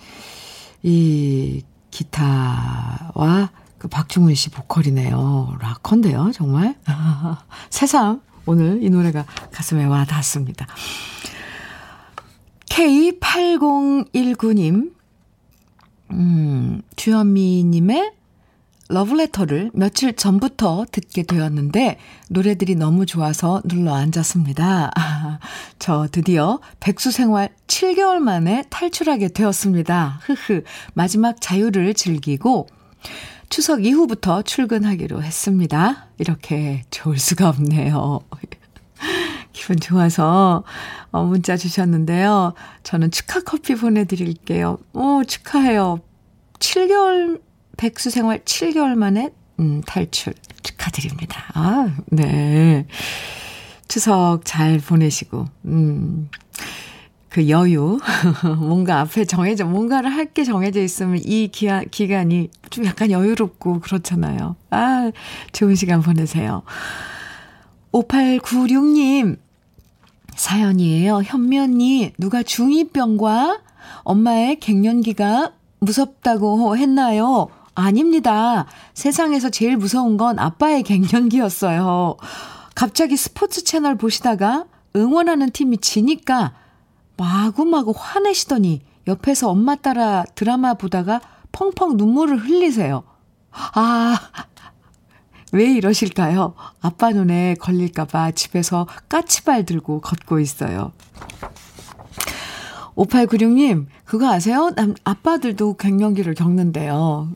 [0.82, 5.58] 이 기타와 그 박중훈 씨 보컬이네요.
[5.60, 6.76] 락커인데요, 정말.
[7.70, 10.66] 새삼 오늘 이 노래가 가슴에 와 닿습니다.
[12.66, 14.92] K8019님,
[16.12, 18.14] 음, 주현미님의
[18.90, 21.98] 러브레터를 며칠 전부터 듣게 되었는데
[22.30, 24.92] 노래들이 너무 좋아서 눌러 앉았습니다.
[24.96, 25.40] 아,
[25.78, 30.22] 저 드디어 백수 생활 7개월 만에 탈출하게 되었습니다.
[30.24, 30.64] 흐흐.
[30.94, 32.68] 마지막 자유를 즐기고
[33.50, 36.08] 추석 이후부터 출근하기로 했습니다.
[36.18, 38.20] 이렇게 좋을 수가 없네요.
[39.54, 40.64] 기분 좋아서
[41.12, 42.54] 어, 문자 주셨는데요.
[42.84, 44.78] 저는 축하 커피 보내드릴게요.
[44.94, 46.02] 오, 축하해요.
[46.60, 47.42] 7개월,
[47.78, 50.34] 백수 생활 7개월 만에 음, 탈출
[50.64, 51.46] 축하드립니다.
[51.54, 52.86] 아, 네.
[53.88, 56.30] 추석 잘 보내시고, 음,
[57.30, 58.00] 그 여유,
[58.60, 64.56] 뭔가 앞에 정해져, 뭔가를 할 게 정해져 있으면 이 기한, 기간이 좀 약간 여유롭고 그렇잖아요.
[64.70, 65.12] 아,
[65.52, 66.64] 좋은 시간 보내세요.
[67.92, 69.38] 5896님,
[70.36, 71.22] 사연이에요.
[71.34, 73.60] 언니, 누가 중2병과
[74.04, 77.48] 엄마의 갱년기가 무섭다고 했나요?
[77.74, 78.66] 아닙니다.
[78.94, 82.18] 세상에서 제일 무서운 건 아빠의 갱년기였어요.
[82.76, 86.54] 갑자기 스포츠 채널 보시다가 응원하는 팀이 지니까
[87.18, 93.04] 마구마구 화내시더니 옆에서 엄마 따라 드라마 보다가 펑펑 눈물을 흘리세요.
[93.52, 94.20] 아,
[95.52, 96.54] 왜 이러실까요?
[96.82, 100.92] 아빠 눈에 걸릴까봐 집에서 까치발 들고 걷고 있어요.
[102.96, 104.72] 5896님, 그거 아세요?
[104.76, 107.30] 남, 아빠들도 갱년기를 겪는데요.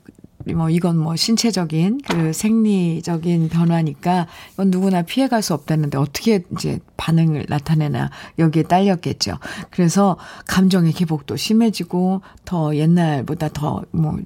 [0.56, 7.46] 뭐 이건 뭐 신체적인 그 생리적인 변화니까 이건 누구나 피해갈 수 없다는데 어떻게 이제 반응을
[7.50, 9.38] 나타내나 여기에 딸렸겠죠.
[9.70, 14.18] 그래서 감정의 기복도 심해지고 더 옛날보다 더 뭐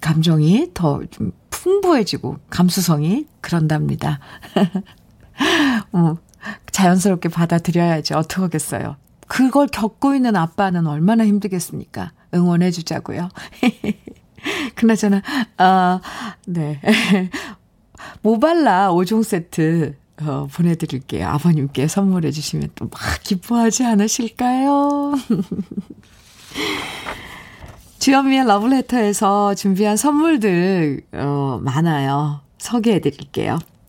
[0.00, 4.20] 감정이 더 좀 풍부해지고 감수성이 그런답니다.
[5.90, 6.18] 뭐
[6.70, 8.96] 자연스럽게 받아들여야지 어떡하겠어요.
[9.26, 12.12] 그걸 겪고 있는 아빠는 얼마나 힘들겠습니까?
[12.34, 13.28] 응원해 주자고요.
[14.76, 15.22] 그나저나,
[15.58, 16.00] 아,
[16.46, 16.80] 네.
[18.22, 21.28] 모발라 5종 세트, 어, 보내드릴게요.
[21.28, 25.14] 아버님께 선물해 주시면 또 막 기뻐하지 않으실까요?
[27.98, 32.40] 주현미의 러브레터에서 준비한 선물들, 어, 많아요.
[32.58, 33.58] 소개해 드릴게요.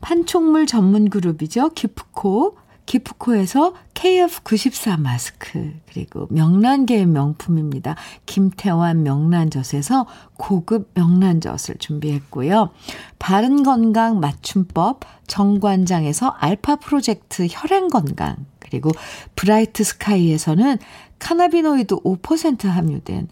[0.00, 1.70] 판촉물 전문 그룹이죠.
[1.70, 2.56] 기프코.
[2.88, 7.96] 기프코에서 KF94 마스크, 그리고 명란계의 명품입니다.
[8.24, 10.06] 김태환 명란젓에서
[10.38, 12.70] 고급 명란젓을 준비했고요.
[13.18, 18.90] 바른건강 맞춤법 정관장에서 알파 프로젝트 혈행건강, 그리고
[19.36, 20.78] 브라이트 스카이에서는
[21.18, 23.28] cannabinoid 5% 함유된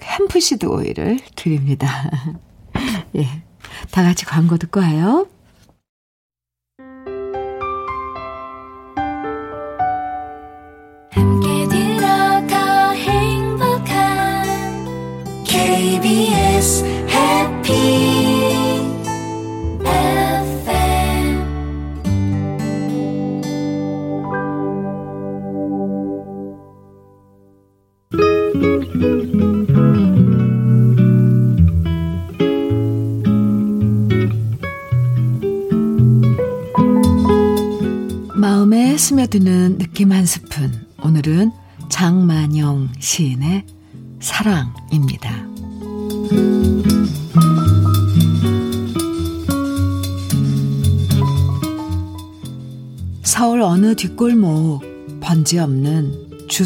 [0.00, 1.88] hemp seed 오일을 드립니다.
[3.16, 3.26] 예.
[3.90, 5.26] 다 같이 광고 듣고 와요.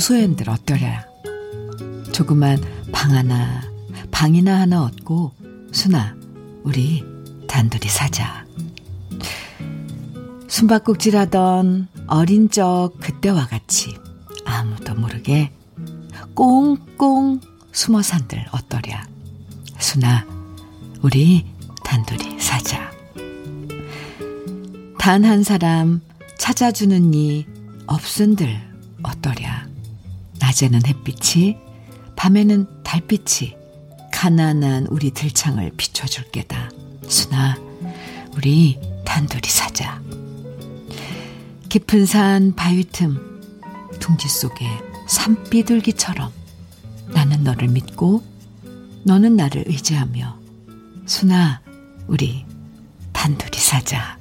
[0.06, 1.04] 주소엔들 어떠랴.
[2.12, 3.60] 조그만 방 하나,
[4.12, 5.32] 방이나 하나 얻고
[5.72, 6.14] 순아,
[6.62, 7.04] 우리
[7.48, 8.46] 단둘이 사자.
[10.46, 13.96] 숨바꼭질 하던 어린 적 그때와 같이
[14.44, 15.50] 아무도 모르게
[16.34, 17.40] 꽁꽁
[17.72, 19.08] 숨어 산들 어떠랴.
[19.78, 20.24] 순아,
[21.02, 21.46] 우리
[21.84, 22.92] 단둘이 사자.
[24.98, 26.00] 단 한 사람
[26.38, 27.44] 찾아주는 이
[27.86, 28.56] 없은들
[29.02, 29.75] 어떠랴.
[30.46, 31.56] 낮에는 햇빛이,
[32.14, 33.56] 밤에는 달빛이
[34.12, 36.70] 가난한 우리 들창을 비춰줄 게다.
[37.08, 37.56] 순아,
[38.36, 40.00] 우리 단둘이 사자.
[41.68, 43.42] 깊은 산 바위 틈,
[43.98, 44.66] 둥지 속에
[45.08, 46.30] 산비둘기처럼
[47.08, 48.22] 나는 너를 믿고
[49.02, 50.38] 너는 나를 의지하며
[51.06, 51.60] 순아,
[52.06, 52.44] 우리
[53.12, 54.15] 단둘이 사자.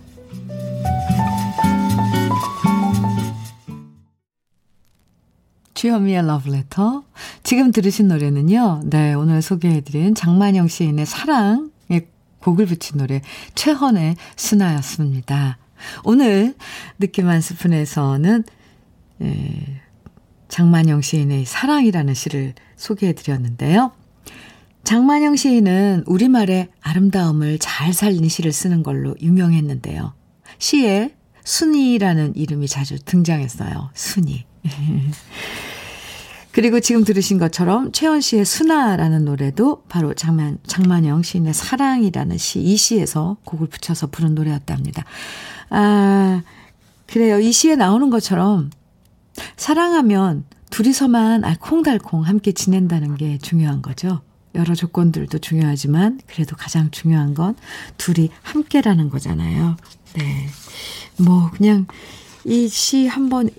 [5.85, 7.03] 주현미의 러브레터.
[7.43, 12.07] 지금 들으신 노래는요, 네, 오늘 소개해드린 장만영 시인의 사랑에
[12.39, 13.21] 곡을 붙인 노래,
[13.53, 15.59] 최헌의 순아였습니다.
[16.03, 16.55] 오늘
[16.97, 18.43] 느낌 한 스푼에서는,
[19.21, 19.81] 예,
[20.47, 23.91] 장만영 시인의 사랑이라는 시를 소개해드렸는데요.
[24.85, 30.15] 장만영 시인은 우리말의 아름다움을 잘 살린 시를 쓰는 걸로 유명했는데요.
[30.57, 33.91] 시에 순이라는 이름이 자주 등장했어요.
[33.93, 34.45] 순이.
[36.55, 42.77] 그리고 지금 들으신 것처럼 최원 씨의 순아라는 노래도 바로 장만, 장만영 시인의 사랑이라는 시, 이
[42.77, 45.03] 시에서 곡을 붙여서 부른 노래였답니다.
[45.69, 46.43] 아,
[47.07, 47.41] 그래요.
[47.41, 48.71] 이 시에 나오는 것처럼
[49.57, 54.21] 사랑하면 둘이서만 알콩달콩 함께 지낸다는 게 중요한 거죠.
[54.55, 57.55] 여러 조건들도 중요하지만 그래도 가장 중요한 건
[57.97, 59.75] 둘이 함께라는 거잖아요.
[60.13, 60.47] 네.
[61.17, 61.85] 뭐 그냥
[62.45, 63.49] 이 시 한번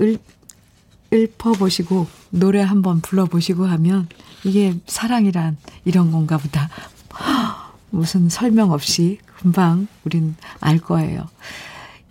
[1.10, 4.08] 읽, 읽어보시고 노래 한번 불러보시고 하면
[4.44, 6.68] 이게 사랑이란 이런 건가 보다.
[7.90, 11.28] 무슨 설명 없이 금방 우린 알 거예요.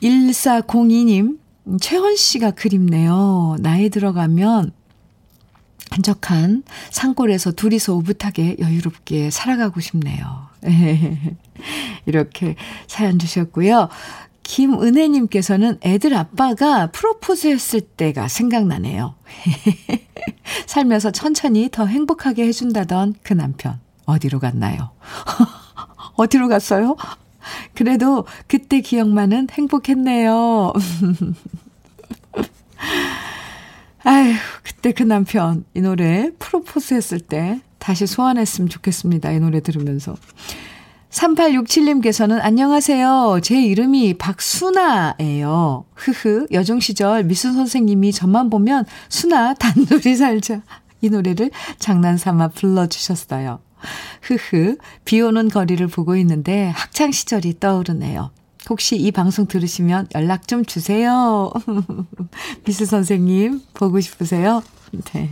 [0.02, 1.40] 1402님,
[1.82, 3.58] 최원 씨가 그립네요.
[3.60, 4.72] 나이 들어가면
[5.92, 10.48] 한적한 산골에서 둘이서 오붓하게 여유롭게 살아가고 싶네요.
[12.06, 12.56] 이렇게
[12.88, 13.90] 사연 주셨고요.
[14.46, 19.16] 김은혜님께서는 애들 아빠가 프로포즈 했을 때가 생각나네요.
[20.68, 24.92] 살면서 천천히 더 행복하게 해준다던 그 남편, 어디로 갔나요?
[26.16, 26.96] 어디로 갔어요?
[27.74, 30.74] 그래도 그때 기억만은 행복했네요.
[34.06, 39.32] 아휴, 그때 그 남편, 이 노래 프로포즈 했을 때 다시 소환했으면 좋겠습니다.
[39.32, 40.16] 이 노래 들으면서.
[41.16, 43.40] 3867님께서는 안녕하세요.
[43.42, 45.86] 제 이름이 박순아예요.
[45.96, 46.48] 흐흐.
[46.52, 50.62] 여중 시절 미술 선생님이 저만 보면 순아 단둘이 살자.
[51.02, 53.60] 이 노래를 장난삼아 불러주셨어요.
[54.24, 54.78] 흐흐.
[55.06, 58.32] 비 오는 거리를 보고 있는데 학창 시절이 떠오르네요.
[58.70, 61.50] 혹시 이 방송 들으시면 연락 좀 주세요.
[62.66, 64.64] 미술 선생님 보고 싶으세요?
[65.14, 65.30] 네.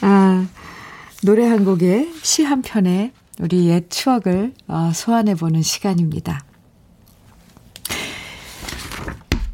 [0.00, 0.44] 아,
[1.22, 6.44] 노래 한 곡에 시 한 편에 우리 옛 추억을 어, 소환해보는 시간입니다.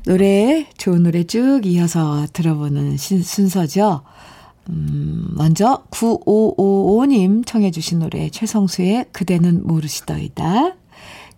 [0.05, 4.03] 노래, 좋은 노래 쭉 이어서 들어보는 순서죠.
[4.69, 10.75] 음, 먼저 9555님 청해주신 노래 최성수의 그대는 모르시더이다.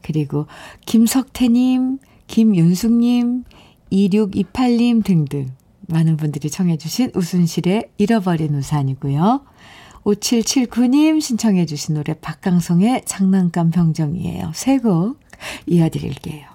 [0.03, 0.47] 그리고
[0.87, 3.45] 김석태님, 김윤숙님,
[3.93, 5.49] 2628님 등등
[5.87, 9.45] 많은 분들이 청해주신 우순실의 잃어버린 우산이고요.
[10.05, 14.53] 5779님 신청해 주신 노래 박강성의 장난감 병정이에요.
[14.55, 15.19] 세곡
[15.67, 16.47] 이어드릴게요.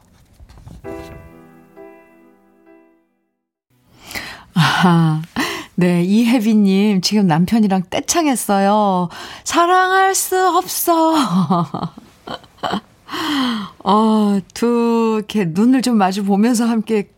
[4.53, 5.21] 아,
[5.75, 9.09] 네, 이혜빈님, 지금 남편이랑 떼창했어요.
[9.43, 11.15] 사랑할 수 없어.
[13.83, 17.09] 어, 두, 이렇게 눈을 좀 마주 보면서 함께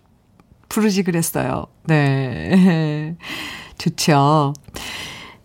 [0.70, 1.66] 부르지 그랬어요.
[1.86, 3.16] 네.
[3.78, 4.54] 좋죠.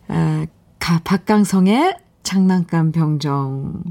[0.08, 0.46] 아,
[0.78, 3.82] 가, 박강성의 장난감 병정.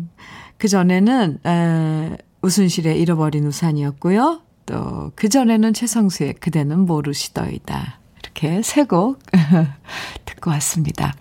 [0.58, 4.42] 그 전에는, 에, 우순실의 잃어버린 우산이었고요.
[4.66, 8.00] 또, 그 전에는 최성수의 그대는 모르시더이다.
[8.22, 9.20] 이렇게 세 곡
[10.26, 11.14] 듣고 왔습니다.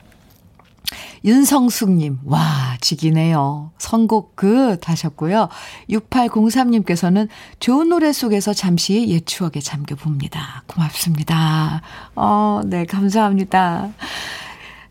[1.25, 3.73] 윤성숙님, 와, 지기네요.
[3.79, 5.49] 선곡 끝 하셨고요.
[5.89, 10.65] 6803님께서는 좋은 노래 속에서 잠시 옛 추억에 잠겨봅니다.
[10.67, 11.81] 고맙습니다.
[12.15, 13.91] 어, 네, 감사합니다.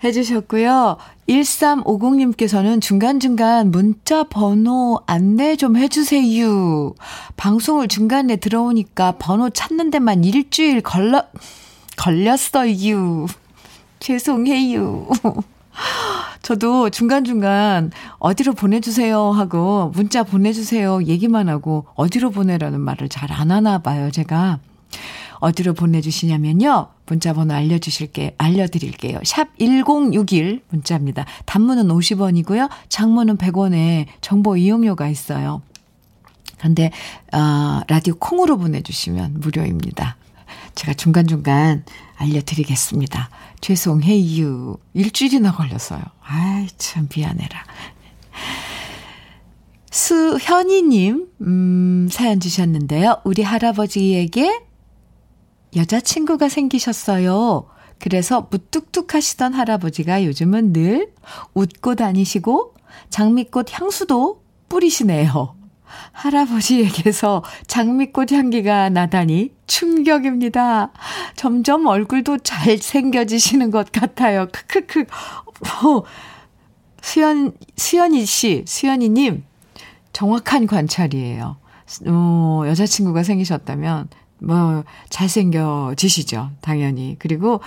[0.04, 0.98] 해주셨고요.
[1.30, 6.94] 1350님께서는 중간중간 문자 번호 안내 좀 해주세요.
[7.38, 11.24] 방송을 중간에 들어오니까 번호 찾는 데만 일주일 걸러,
[11.98, 13.28] 걸렸어요.
[14.00, 15.08] 죄송해요.
[16.44, 23.80] 저도 중간중간 어디로 보내주세요 하고 문자 보내주세요 얘기만 하고 어디로 보내라는 말을 잘 안 하나
[23.80, 24.60] 봐요, 제가.
[25.44, 26.88] 어디로 보내주시냐면요.
[27.06, 29.20] 문자 번호 알려주실게, 알려드릴게요.
[29.26, 31.26] 샵 1061 문자입니다.
[31.46, 32.70] 단문은 50원이고요.
[32.88, 35.62] 장문은 100원에 정보 이용료가 있어요.
[36.62, 36.92] 근데,
[37.34, 40.16] 어, 라디오 콩으로 보내주시면 무료입니다.
[40.76, 41.84] 제가 중간중간
[42.16, 43.30] 알려드리겠습니다.
[43.60, 44.78] 죄송해요.
[44.94, 46.02] 일주일이나 걸렸어요.
[46.22, 47.66] 아이, 참 미안해라.
[49.92, 53.20] 수현이님, 음, 사연 주셨는데요.
[53.26, 54.72] 우리 할아버지에게
[55.76, 57.68] 여자친구가 생기셨어요.
[58.00, 61.14] 그래서 무뚝뚝 하시던 할아버지가 요즘은 늘
[61.54, 62.74] 웃고 다니시고
[63.10, 65.56] 장미꽃 향수도 뿌리시네요.
[66.12, 70.92] 할아버지에게서 장미꽃 향기가 나다니 충격입니다.
[71.36, 74.48] 점점 얼굴도 잘생겨지시는 것 같아요.
[74.52, 75.06] 크크크.
[75.86, 76.04] 어,
[77.02, 79.44] 수연, 수연이 씨, 수연이님,
[80.14, 81.58] 정확한 관찰이에요.
[82.08, 84.10] 어, 여자친구가 생기셨다면,
[84.44, 86.52] 뭐, 잘생겨지시죠.
[86.62, 87.16] 당연히.
[87.20, 87.62] 그리고,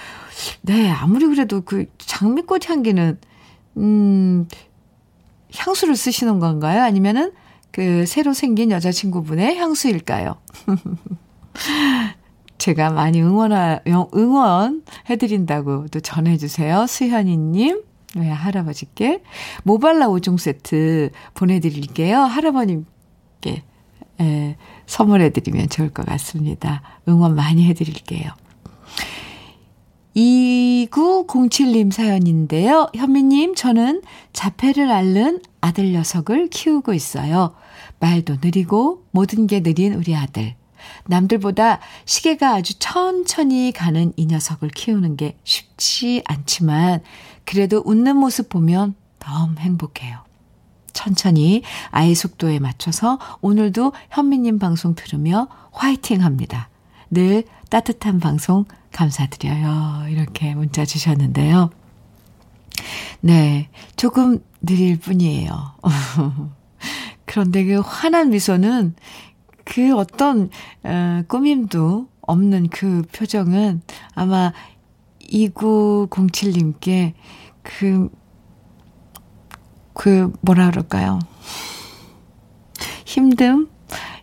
[0.63, 3.19] 네, 아무리 그래도 그 장미꽃 향기는,
[3.79, 4.49] 음,
[5.55, 6.83] 향수를 쓰시는 건가요?
[6.83, 7.33] 아니면은
[7.71, 10.37] 그 새로 생긴 여자친구분의 향수일까요?
[12.59, 16.87] 제가 많이 응원하, 응원해드린다고 또 전해주세요.
[16.87, 17.83] 수현이님.
[18.17, 19.23] 네, 할아버지께
[19.63, 22.19] 모발라 5종 세트 보내드릴게요.
[22.19, 23.63] 할아버님께
[24.21, 24.57] 예,
[24.87, 26.83] 선물해드리면 좋을 것 같습니다.
[27.09, 28.31] 응원 많이 해드릴게요.
[30.17, 32.89] 2907님 사연인데요.
[32.95, 34.03] 현미님, 저는
[34.33, 37.55] 자폐를 앓는 아들 녀석을 키우고 있어요.
[38.01, 40.55] 말도 느리고 모든 게 느린 우리 아들.
[41.07, 47.03] 남들보다 시계가 아주 천천히 가는 이 녀석을 키우는 게 쉽지 않지만
[47.45, 50.26] 그래도 웃는 모습 보면 너무 행복해요.
[50.97, 56.69] 천천히 아이 속도에 맞춰서 오늘도 현미님 방송 들으며 화이팅 합니다.
[57.11, 60.07] 늘 따뜻한 방송 감사드려요.
[60.09, 61.71] 이렇게 문자 주셨는데요.
[63.21, 65.53] 네, 조금 느릴 뿐이에요.
[67.27, 68.95] 그런데 그 환한 미소는
[69.65, 70.49] 그 어떤
[70.83, 73.83] 어, 꾸밈도 없는 그 표정은
[74.15, 74.53] 아마
[75.21, 77.13] 2907님께
[77.63, 78.09] 그,
[79.97, 81.19] 그, 뭐라 그럴까요?
[83.07, 83.69] 힘듦?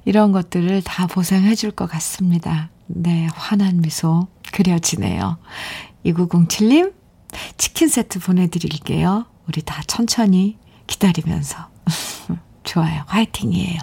[0.05, 2.69] 이런 것들을 다 보상해 줄 것 같습니다.
[2.85, 5.37] 네, 환한 미소 그려지네요.
[6.05, 6.93] 2907님,
[7.57, 9.25] 치킨 세트 보내드릴게요.
[9.47, 11.57] 우리 다 천천히 기다리면서.
[12.63, 13.03] 좋아요.
[13.07, 13.79] 화이팅이에요.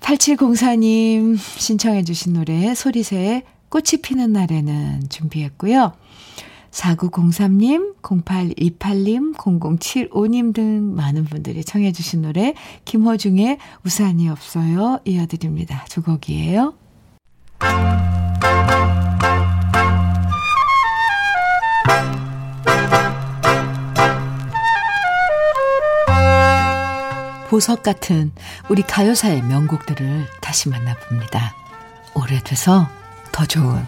[0.00, 5.92] 8704님 신청해 주신 노래 소리새의 꽃이 피는 날에는 준비했고요.
[6.70, 12.54] 4903님, 0828님, 0075님 등 많은 분들이 청해주신 노래
[12.84, 15.84] 김호중의 우산이 없어요 이어드립니다.
[15.88, 16.74] 두 곡이에요.
[27.48, 28.30] 보석 같은
[28.68, 31.54] 우리 가요사의 명곡들을 다시 만나봅니다.
[32.14, 32.88] 오래돼서
[33.32, 33.86] 더 좋은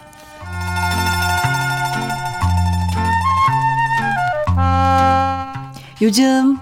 [6.03, 6.57] 요즘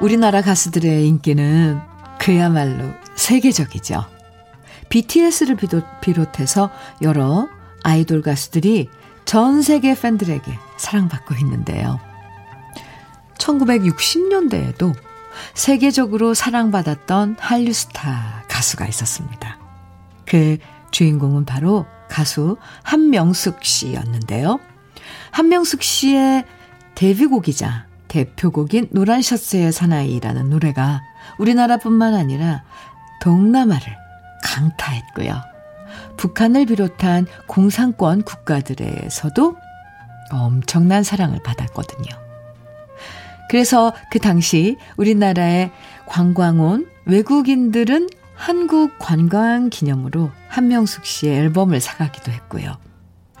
[0.00, 1.80] 우리나라 가수들의 인기는
[2.18, 4.04] 그야말로 세계적이죠.
[4.88, 5.56] BTS를
[6.00, 6.70] 비롯해서
[7.02, 7.48] 여러
[7.82, 8.88] 아이돌 가수들이
[9.24, 12.00] 전 세계 팬들에게 사랑받고 있는데요.
[13.38, 14.94] 1960년대에도
[15.54, 19.58] 세계적으로 사랑받았던 한류 스타 가수가 있었습니다.
[20.24, 20.56] 그
[20.90, 24.58] 주인공은 바로 가수 한명숙 씨였는데요.
[25.30, 26.44] 한명숙 씨의
[26.94, 31.02] 데뷔곡이자 대표곡인 노란 셔츠의 사나이라는 노래가
[31.38, 32.62] 우리나라뿐만 아니라
[33.20, 33.96] 동남아를
[34.42, 35.40] 강타했고요.
[36.16, 39.56] 북한을 비롯한 공산권 국가들에서도
[40.32, 42.08] 엄청난 사랑을 받았거든요.
[43.48, 45.70] 그래서 그 당시 우리나라에
[46.06, 52.76] 관광 온 외국인들은 한국 관광 기념으로 한명숙 씨의 앨범을 사가기도 했고요.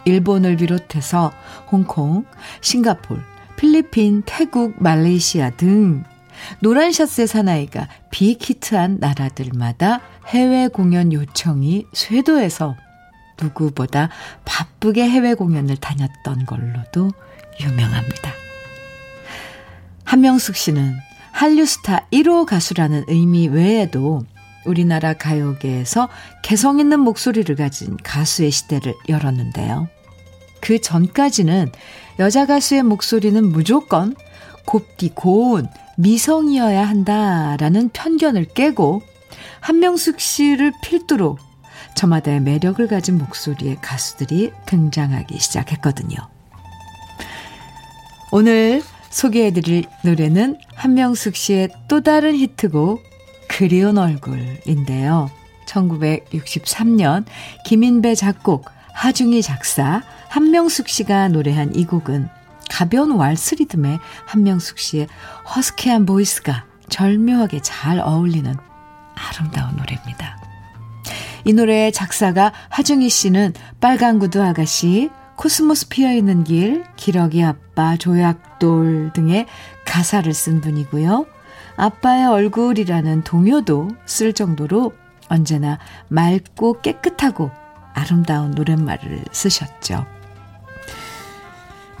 [0.04, 1.30] 일본을 비롯해서
[1.70, 2.24] 홍콩,
[2.62, 3.22] 싱가폴,
[3.58, 6.04] 필리핀, 태국, 말레이시아 등
[6.60, 12.76] 노란 셔츠의 사나이가 빅히트한 나라들마다 해외 공연 요청이 쇄도해서
[13.42, 14.10] 누구보다
[14.44, 17.10] 바쁘게 해외 공연을 다녔던 걸로도
[17.60, 18.32] 유명합니다.
[20.04, 20.96] 한명숙 씨는
[21.32, 24.24] 한류 스타 1호 가수라는 의미 외에도
[24.64, 26.08] 우리나라 가요계에서
[26.42, 29.88] 개성 있는 목소리를 가진 가수의 시대를 열었는데요.
[30.60, 31.70] 그 전까지는
[32.18, 34.14] 여자 가수의 목소리는 무조건
[34.66, 39.02] 곱디 고운 미성이어야 한다라는 편견을 깨고
[39.60, 41.38] 한명숙 씨를 필두로
[41.94, 46.16] 저마다의 매력을 가진 목소리의 가수들이 등장하기 시작했거든요.
[48.30, 53.02] 오늘 소개해드릴 노래는 한명숙 씨의 또 다른 히트곡
[53.48, 55.30] 그리운 얼굴인데요.
[55.66, 57.24] 1963년
[57.64, 58.66] 김인배 작곡,
[58.98, 62.28] 하중희 작사, 한명숙 씨가 노래한 이 곡은
[62.68, 65.06] 가벼운 왈츠 리듬에 한명숙 씨의
[65.54, 68.56] 허스키한 voice가 절묘하게 잘 어울리는
[69.14, 70.42] 아름다운 노래입니다.
[71.44, 79.12] 이 노래의 작사가 하중희 씨는 빨간 구두 아가씨, 코스모스 피어 있는 길, 기러기 아빠, 조약돌
[79.14, 79.46] 등의
[79.84, 81.24] 가사를 쓴 분이고요.
[81.76, 84.92] 아빠의 얼굴이라는 동요도 쓸 정도로
[85.28, 85.78] 언제나
[86.08, 87.52] 맑고 깨끗하고
[87.98, 90.06] 아름다운 노랫말을 쓰셨죠.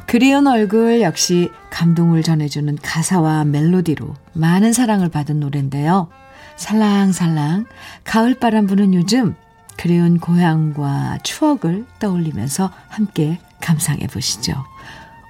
[0.06, 6.08] 그리운 얼굴 역시 감동을 전해주는 가사와 멜로디로 많은 사랑을 받은 노래인데요.
[6.56, 7.66] 살랑살랑
[8.04, 9.34] 가을바람 부는 요즘
[9.76, 14.64] 그리운 고향과 추억을 떠올리면서 함께 감상해 보시죠.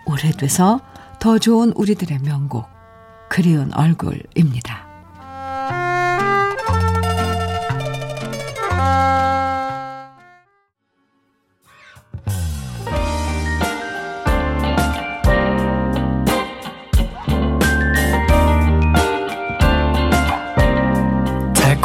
[0.06, 0.80] 오래돼서
[1.18, 2.66] 더 좋은 우리들의 명곡
[3.28, 4.87] 그리운 얼굴입니다.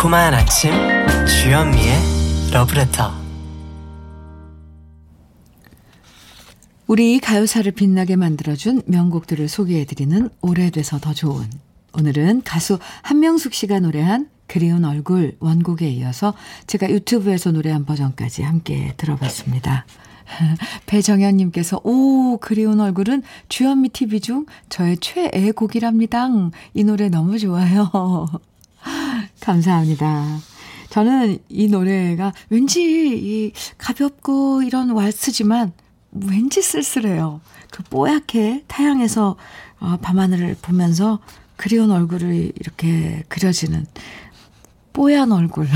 [0.03, 0.73] 달콤한 아침
[1.25, 3.13] 주현미의 러브레터
[6.87, 11.49] 우리 가요사를 빛나게 만들어준 명곡들을 소개해드리는 오래돼서 더 좋은
[11.97, 16.33] 오늘은 가수 한명숙 씨가 노래한 그리운 얼굴 원곡에 이어서
[16.67, 19.85] 제가 유튜브에서 노래한 버전까지 함께 들어봤습니다.
[20.85, 26.27] 배정현님께서 오 그리운 얼굴은 주현미 TV 중 저의 최애 곡이랍니다.
[26.73, 28.27] 이 노래 너무 좋아요.
[29.39, 30.39] 감사합니다.
[30.89, 35.73] 저는 이 노래가 왠지 이 가볍고 이런 왈스지만
[36.11, 37.41] 왠지 쓸쓸해요.
[37.71, 39.35] 그 뽀얗게 타양에서
[39.79, 41.19] 어, 밤하늘을 보면서
[41.57, 43.85] 그리운 얼굴을 이렇게 그려지는
[44.93, 45.67] 뽀얀 얼굴.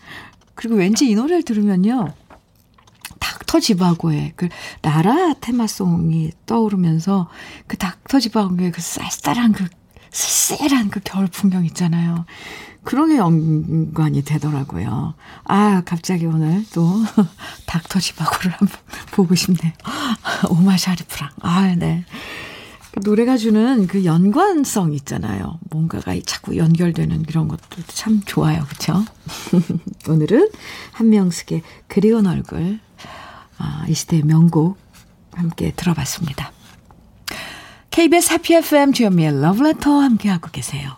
[0.54, 2.12] 그리고 왠지 이 노래를 들으면요.
[3.18, 4.48] 닥터 지바고의 그
[4.82, 7.28] 나라 테마송이 떠오르면서
[7.66, 9.64] 그 닥터 지바고의 그 쌀쌀한 그
[10.10, 12.24] 쓸쓸한 그 겨울 풍경 있잖아요.
[12.84, 15.14] 그런 게 연관이 되더라고요.
[15.44, 16.88] 아, 갑자기 오늘 또
[17.66, 18.68] 닥터 지바고를 한번
[19.12, 19.72] 보고 싶네요.
[20.48, 21.30] 오마 샤리프랑.
[21.40, 22.04] 아, 네.
[22.92, 25.58] 그 노래가 주는 그 연관성 있잖아요.
[25.70, 28.64] 뭔가가 자꾸 연결되는 그런 것도 참 좋아요.
[28.68, 29.04] 그쵸?
[30.08, 30.50] 오늘은
[30.92, 32.80] 한명숙의 그리운 얼굴,
[33.58, 34.78] 아, 이 시대의 명곡
[35.32, 36.52] 함께 들어봤습니다.
[37.98, 40.92] KBS 해피 FM 주현미의 러브레터 함께하고 계세요.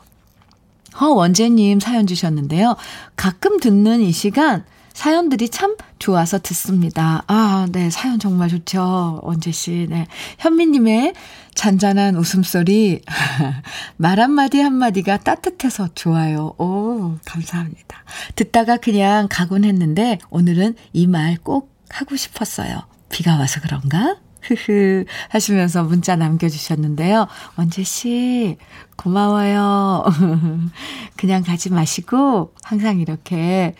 [1.00, 2.76] 허원재님 사연 주셨는데요.
[3.16, 7.22] 가끔 듣는 이 시간 사연들이 참 좋아서 듣습니다.
[7.26, 7.88] 아, 네.
[7.88, 9.20] 사연 정말 좋죠.
[9.22, 9.86] 원재 씨.
[9.88, 10.08] 네.
[10.40, 11.14] 현미님의
[11.54, 13.00] 잔잔한 웃음소리.
[13.96, 16.52] 말 한마디 한마디가 따뜻해서 좋아요.
[16.58, 18.04] 오, 감사합니다.
[18.36, 22.82] 듣다가 그냥 가곤 했는데 오늘은 이 말 꼭 하고 싶었어요.
[23.08, 24.16] 비가 와서 그런가?
[24.42, 27.26] 흐흐 하시면서 문자 남겨주셨는데요.
[27.56, 28.56] 원재씨,
[28.96, 30.04] 고마워요.
[31.16, 33.74] 그냥 가지 마시고 항상 이렇게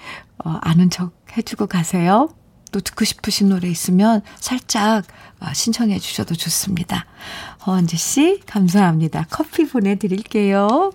[0.44, 2.28] 어, 아는 척 해주고 가세요.
[2.72, 5.04] 또 듣고 싶으신 노래 있으면 살짝
[5.40, 7.06] 어, 신청해 주셔도 좋습니다.
[7.66, 9.26] 허원재 씨, 감사합니다.
[9.30, 10.92] 커피 보내드릴게요.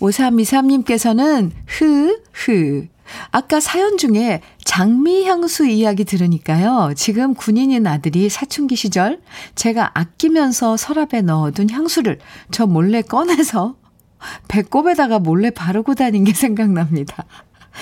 [0.00, 2.88] 5323님께서는 흐, 흐.
[3.30, 6.92] 아까 사연 중에 장미 향수 이야기 들으니까요.
[6.96, 9.20] 지금 군인인 아들이 사춘기 시절
[9.54, 12.18] 제가 아끼면서 서랍에 넣어둔 향수를
[12.50, 13.76] 저 몰래 꺼내서
[14.48, 17.24] 배꼽에다가 몰래 바르고 다닌 게 생각납니다.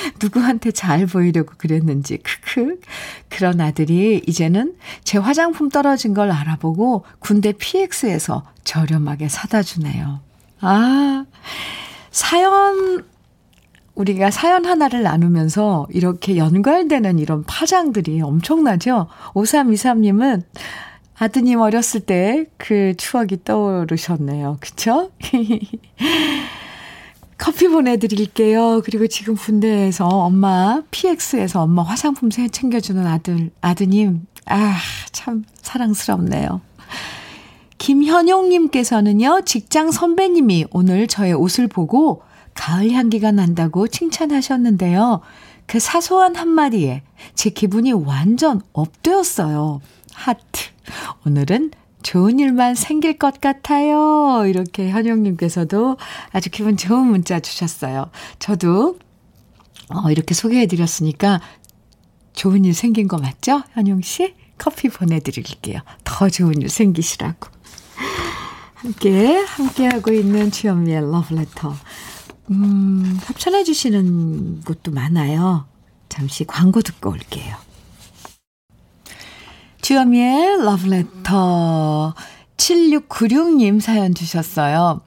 [0.22, 2.80] 누구한테 잘 보이려고 그랬는지, 크크.
[3.28, 10.20] 그런 아들이 이제는 제 화장품 떨어진 걸 알아보고 군대 PX에서 저렴하게 사다 주네요.
[10.60, 11.24] 아,
[12.10, 13.04] 사연
[13.96, 19.08] 우리가 사연 하나를 나누면서 이렇게 연관되는 이런 파장들이 엄청나죠?
[19.34, 20.42] 5323님은
[21.18, 24.58] 아드님 어렸을 때 그 추억이 떠오르셨네요.
[24.60, 25.10] 그쵸?
[27.38, 28.80] 커피 보내드릴게요.
[28.84, 34.26] 그리고 지금 군대에서 엄마, PX에서 엄마 화장품 챙겨주는 아들, 아드님.
[34.46, 34.76] 아,
[35.12, 36.60] 참 사랑스럽네요.
[37.78, 42.22] 김현용님께서는요, 직장 선배님이 오늘 저의 옷을 보고
[42.56, 45.20] 가을 향기가 난다고 칭찬하셨는데요.
[45.66, 47.02] 그 사소한 한마디에
[47.34, 49.80] 제 기분이 완전 업되었어요.
[50.12, 50.62] 하트.
[51.24, 54.44] 오늘은 좋은 일만 생길 것 같아요.
[54.46, 55.96] 이렇게 현영님께서도
[56.30, 58.10] 아주 기분 좋은 문자 주셨어요.
[58.38, 58.98] 저도
[59.88, 61.40] 어, 이렇게 소개해드렸으니까
[62.32, 63.62] 좋은 일 생긴 거 맞죠?
[63.72, 64.34] 현용 씨?
[64.58, 65.80] 커피 보내드릴게요.
[66.04, 67.48] 더 좋은 일 생기시라고.
[68.74, 71.74] 함께, 함께하고 있는 주현미의 러브레터.
[72.50, 75.66] 음, 협찬해주시는 곳도 많아요.
[76.08, 77.56] 잠시 광고 듣고 올게요.
[79.82, 82.14] 주현미의 러브레터.
[82.56, 85.00] 7696님 사연 주셨어요.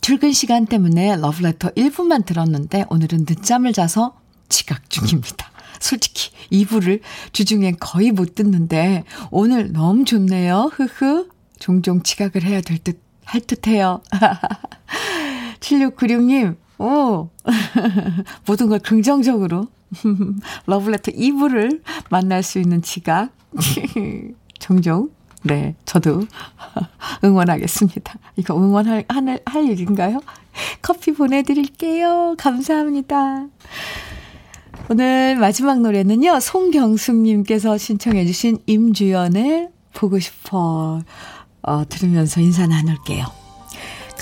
[0.00, 4.14] 출근 시간 때문에 러브레터 1분만 들었는데 오늘은 늦잠을 자서
[4.48, 5.50] 지각 중입니다.
[5.80, 7.00] 솔직히 2부를
[7.32, 10.70] 주중엔 거의 못 듣는데 오늘 너무 좋네요.
[10.74, 11.28] 흐흐.
[11.58, 14.02] 종종 지각을 해야 될 듯, 할 듯해요.
[15.64, 17.30] 7696님, 오.
[18.46, 19.68] 모든 걸 긍정적으로.
[20.66, 23.30] 러브레터 2부를 만날 수 있는 지각.
[24.58, 25.10] 종종
[25.42, 26.26] 네, 저도
[27.22, 28.14] 응원하겠습니다.
[28.36, 30.20] 이거 응원할, 할, 할 일인가요?
[30.80, 32.34] 커피 보내드릴게요.
[32.38, 33.46] 감사합니다.
[34.90, 41.00] 오늘 마지막 노래는요, 송경숙님께서 신청해주신 임주연의 보고 싶어,
[41.62, 43.43] 어, 들으면서 인사 나눌게요.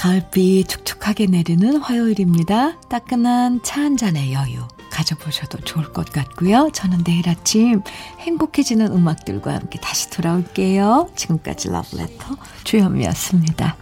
[0.02, 2.80] 가을비 축축하게 내리는 화요일입니다.
[2.88, 4.66] 따끈한 차 한 잔의 여유.
[4.90, 6.70] 가져보셔도 좋을 것 같고요.
[6.72, 7.82] 저는 내일 아침
[8.18, 11.10] 행복해지는 음악들과 함께 다시 돌아올게요.
[11.14, 13.76] 지금까지 러브레터 주현미였습니다.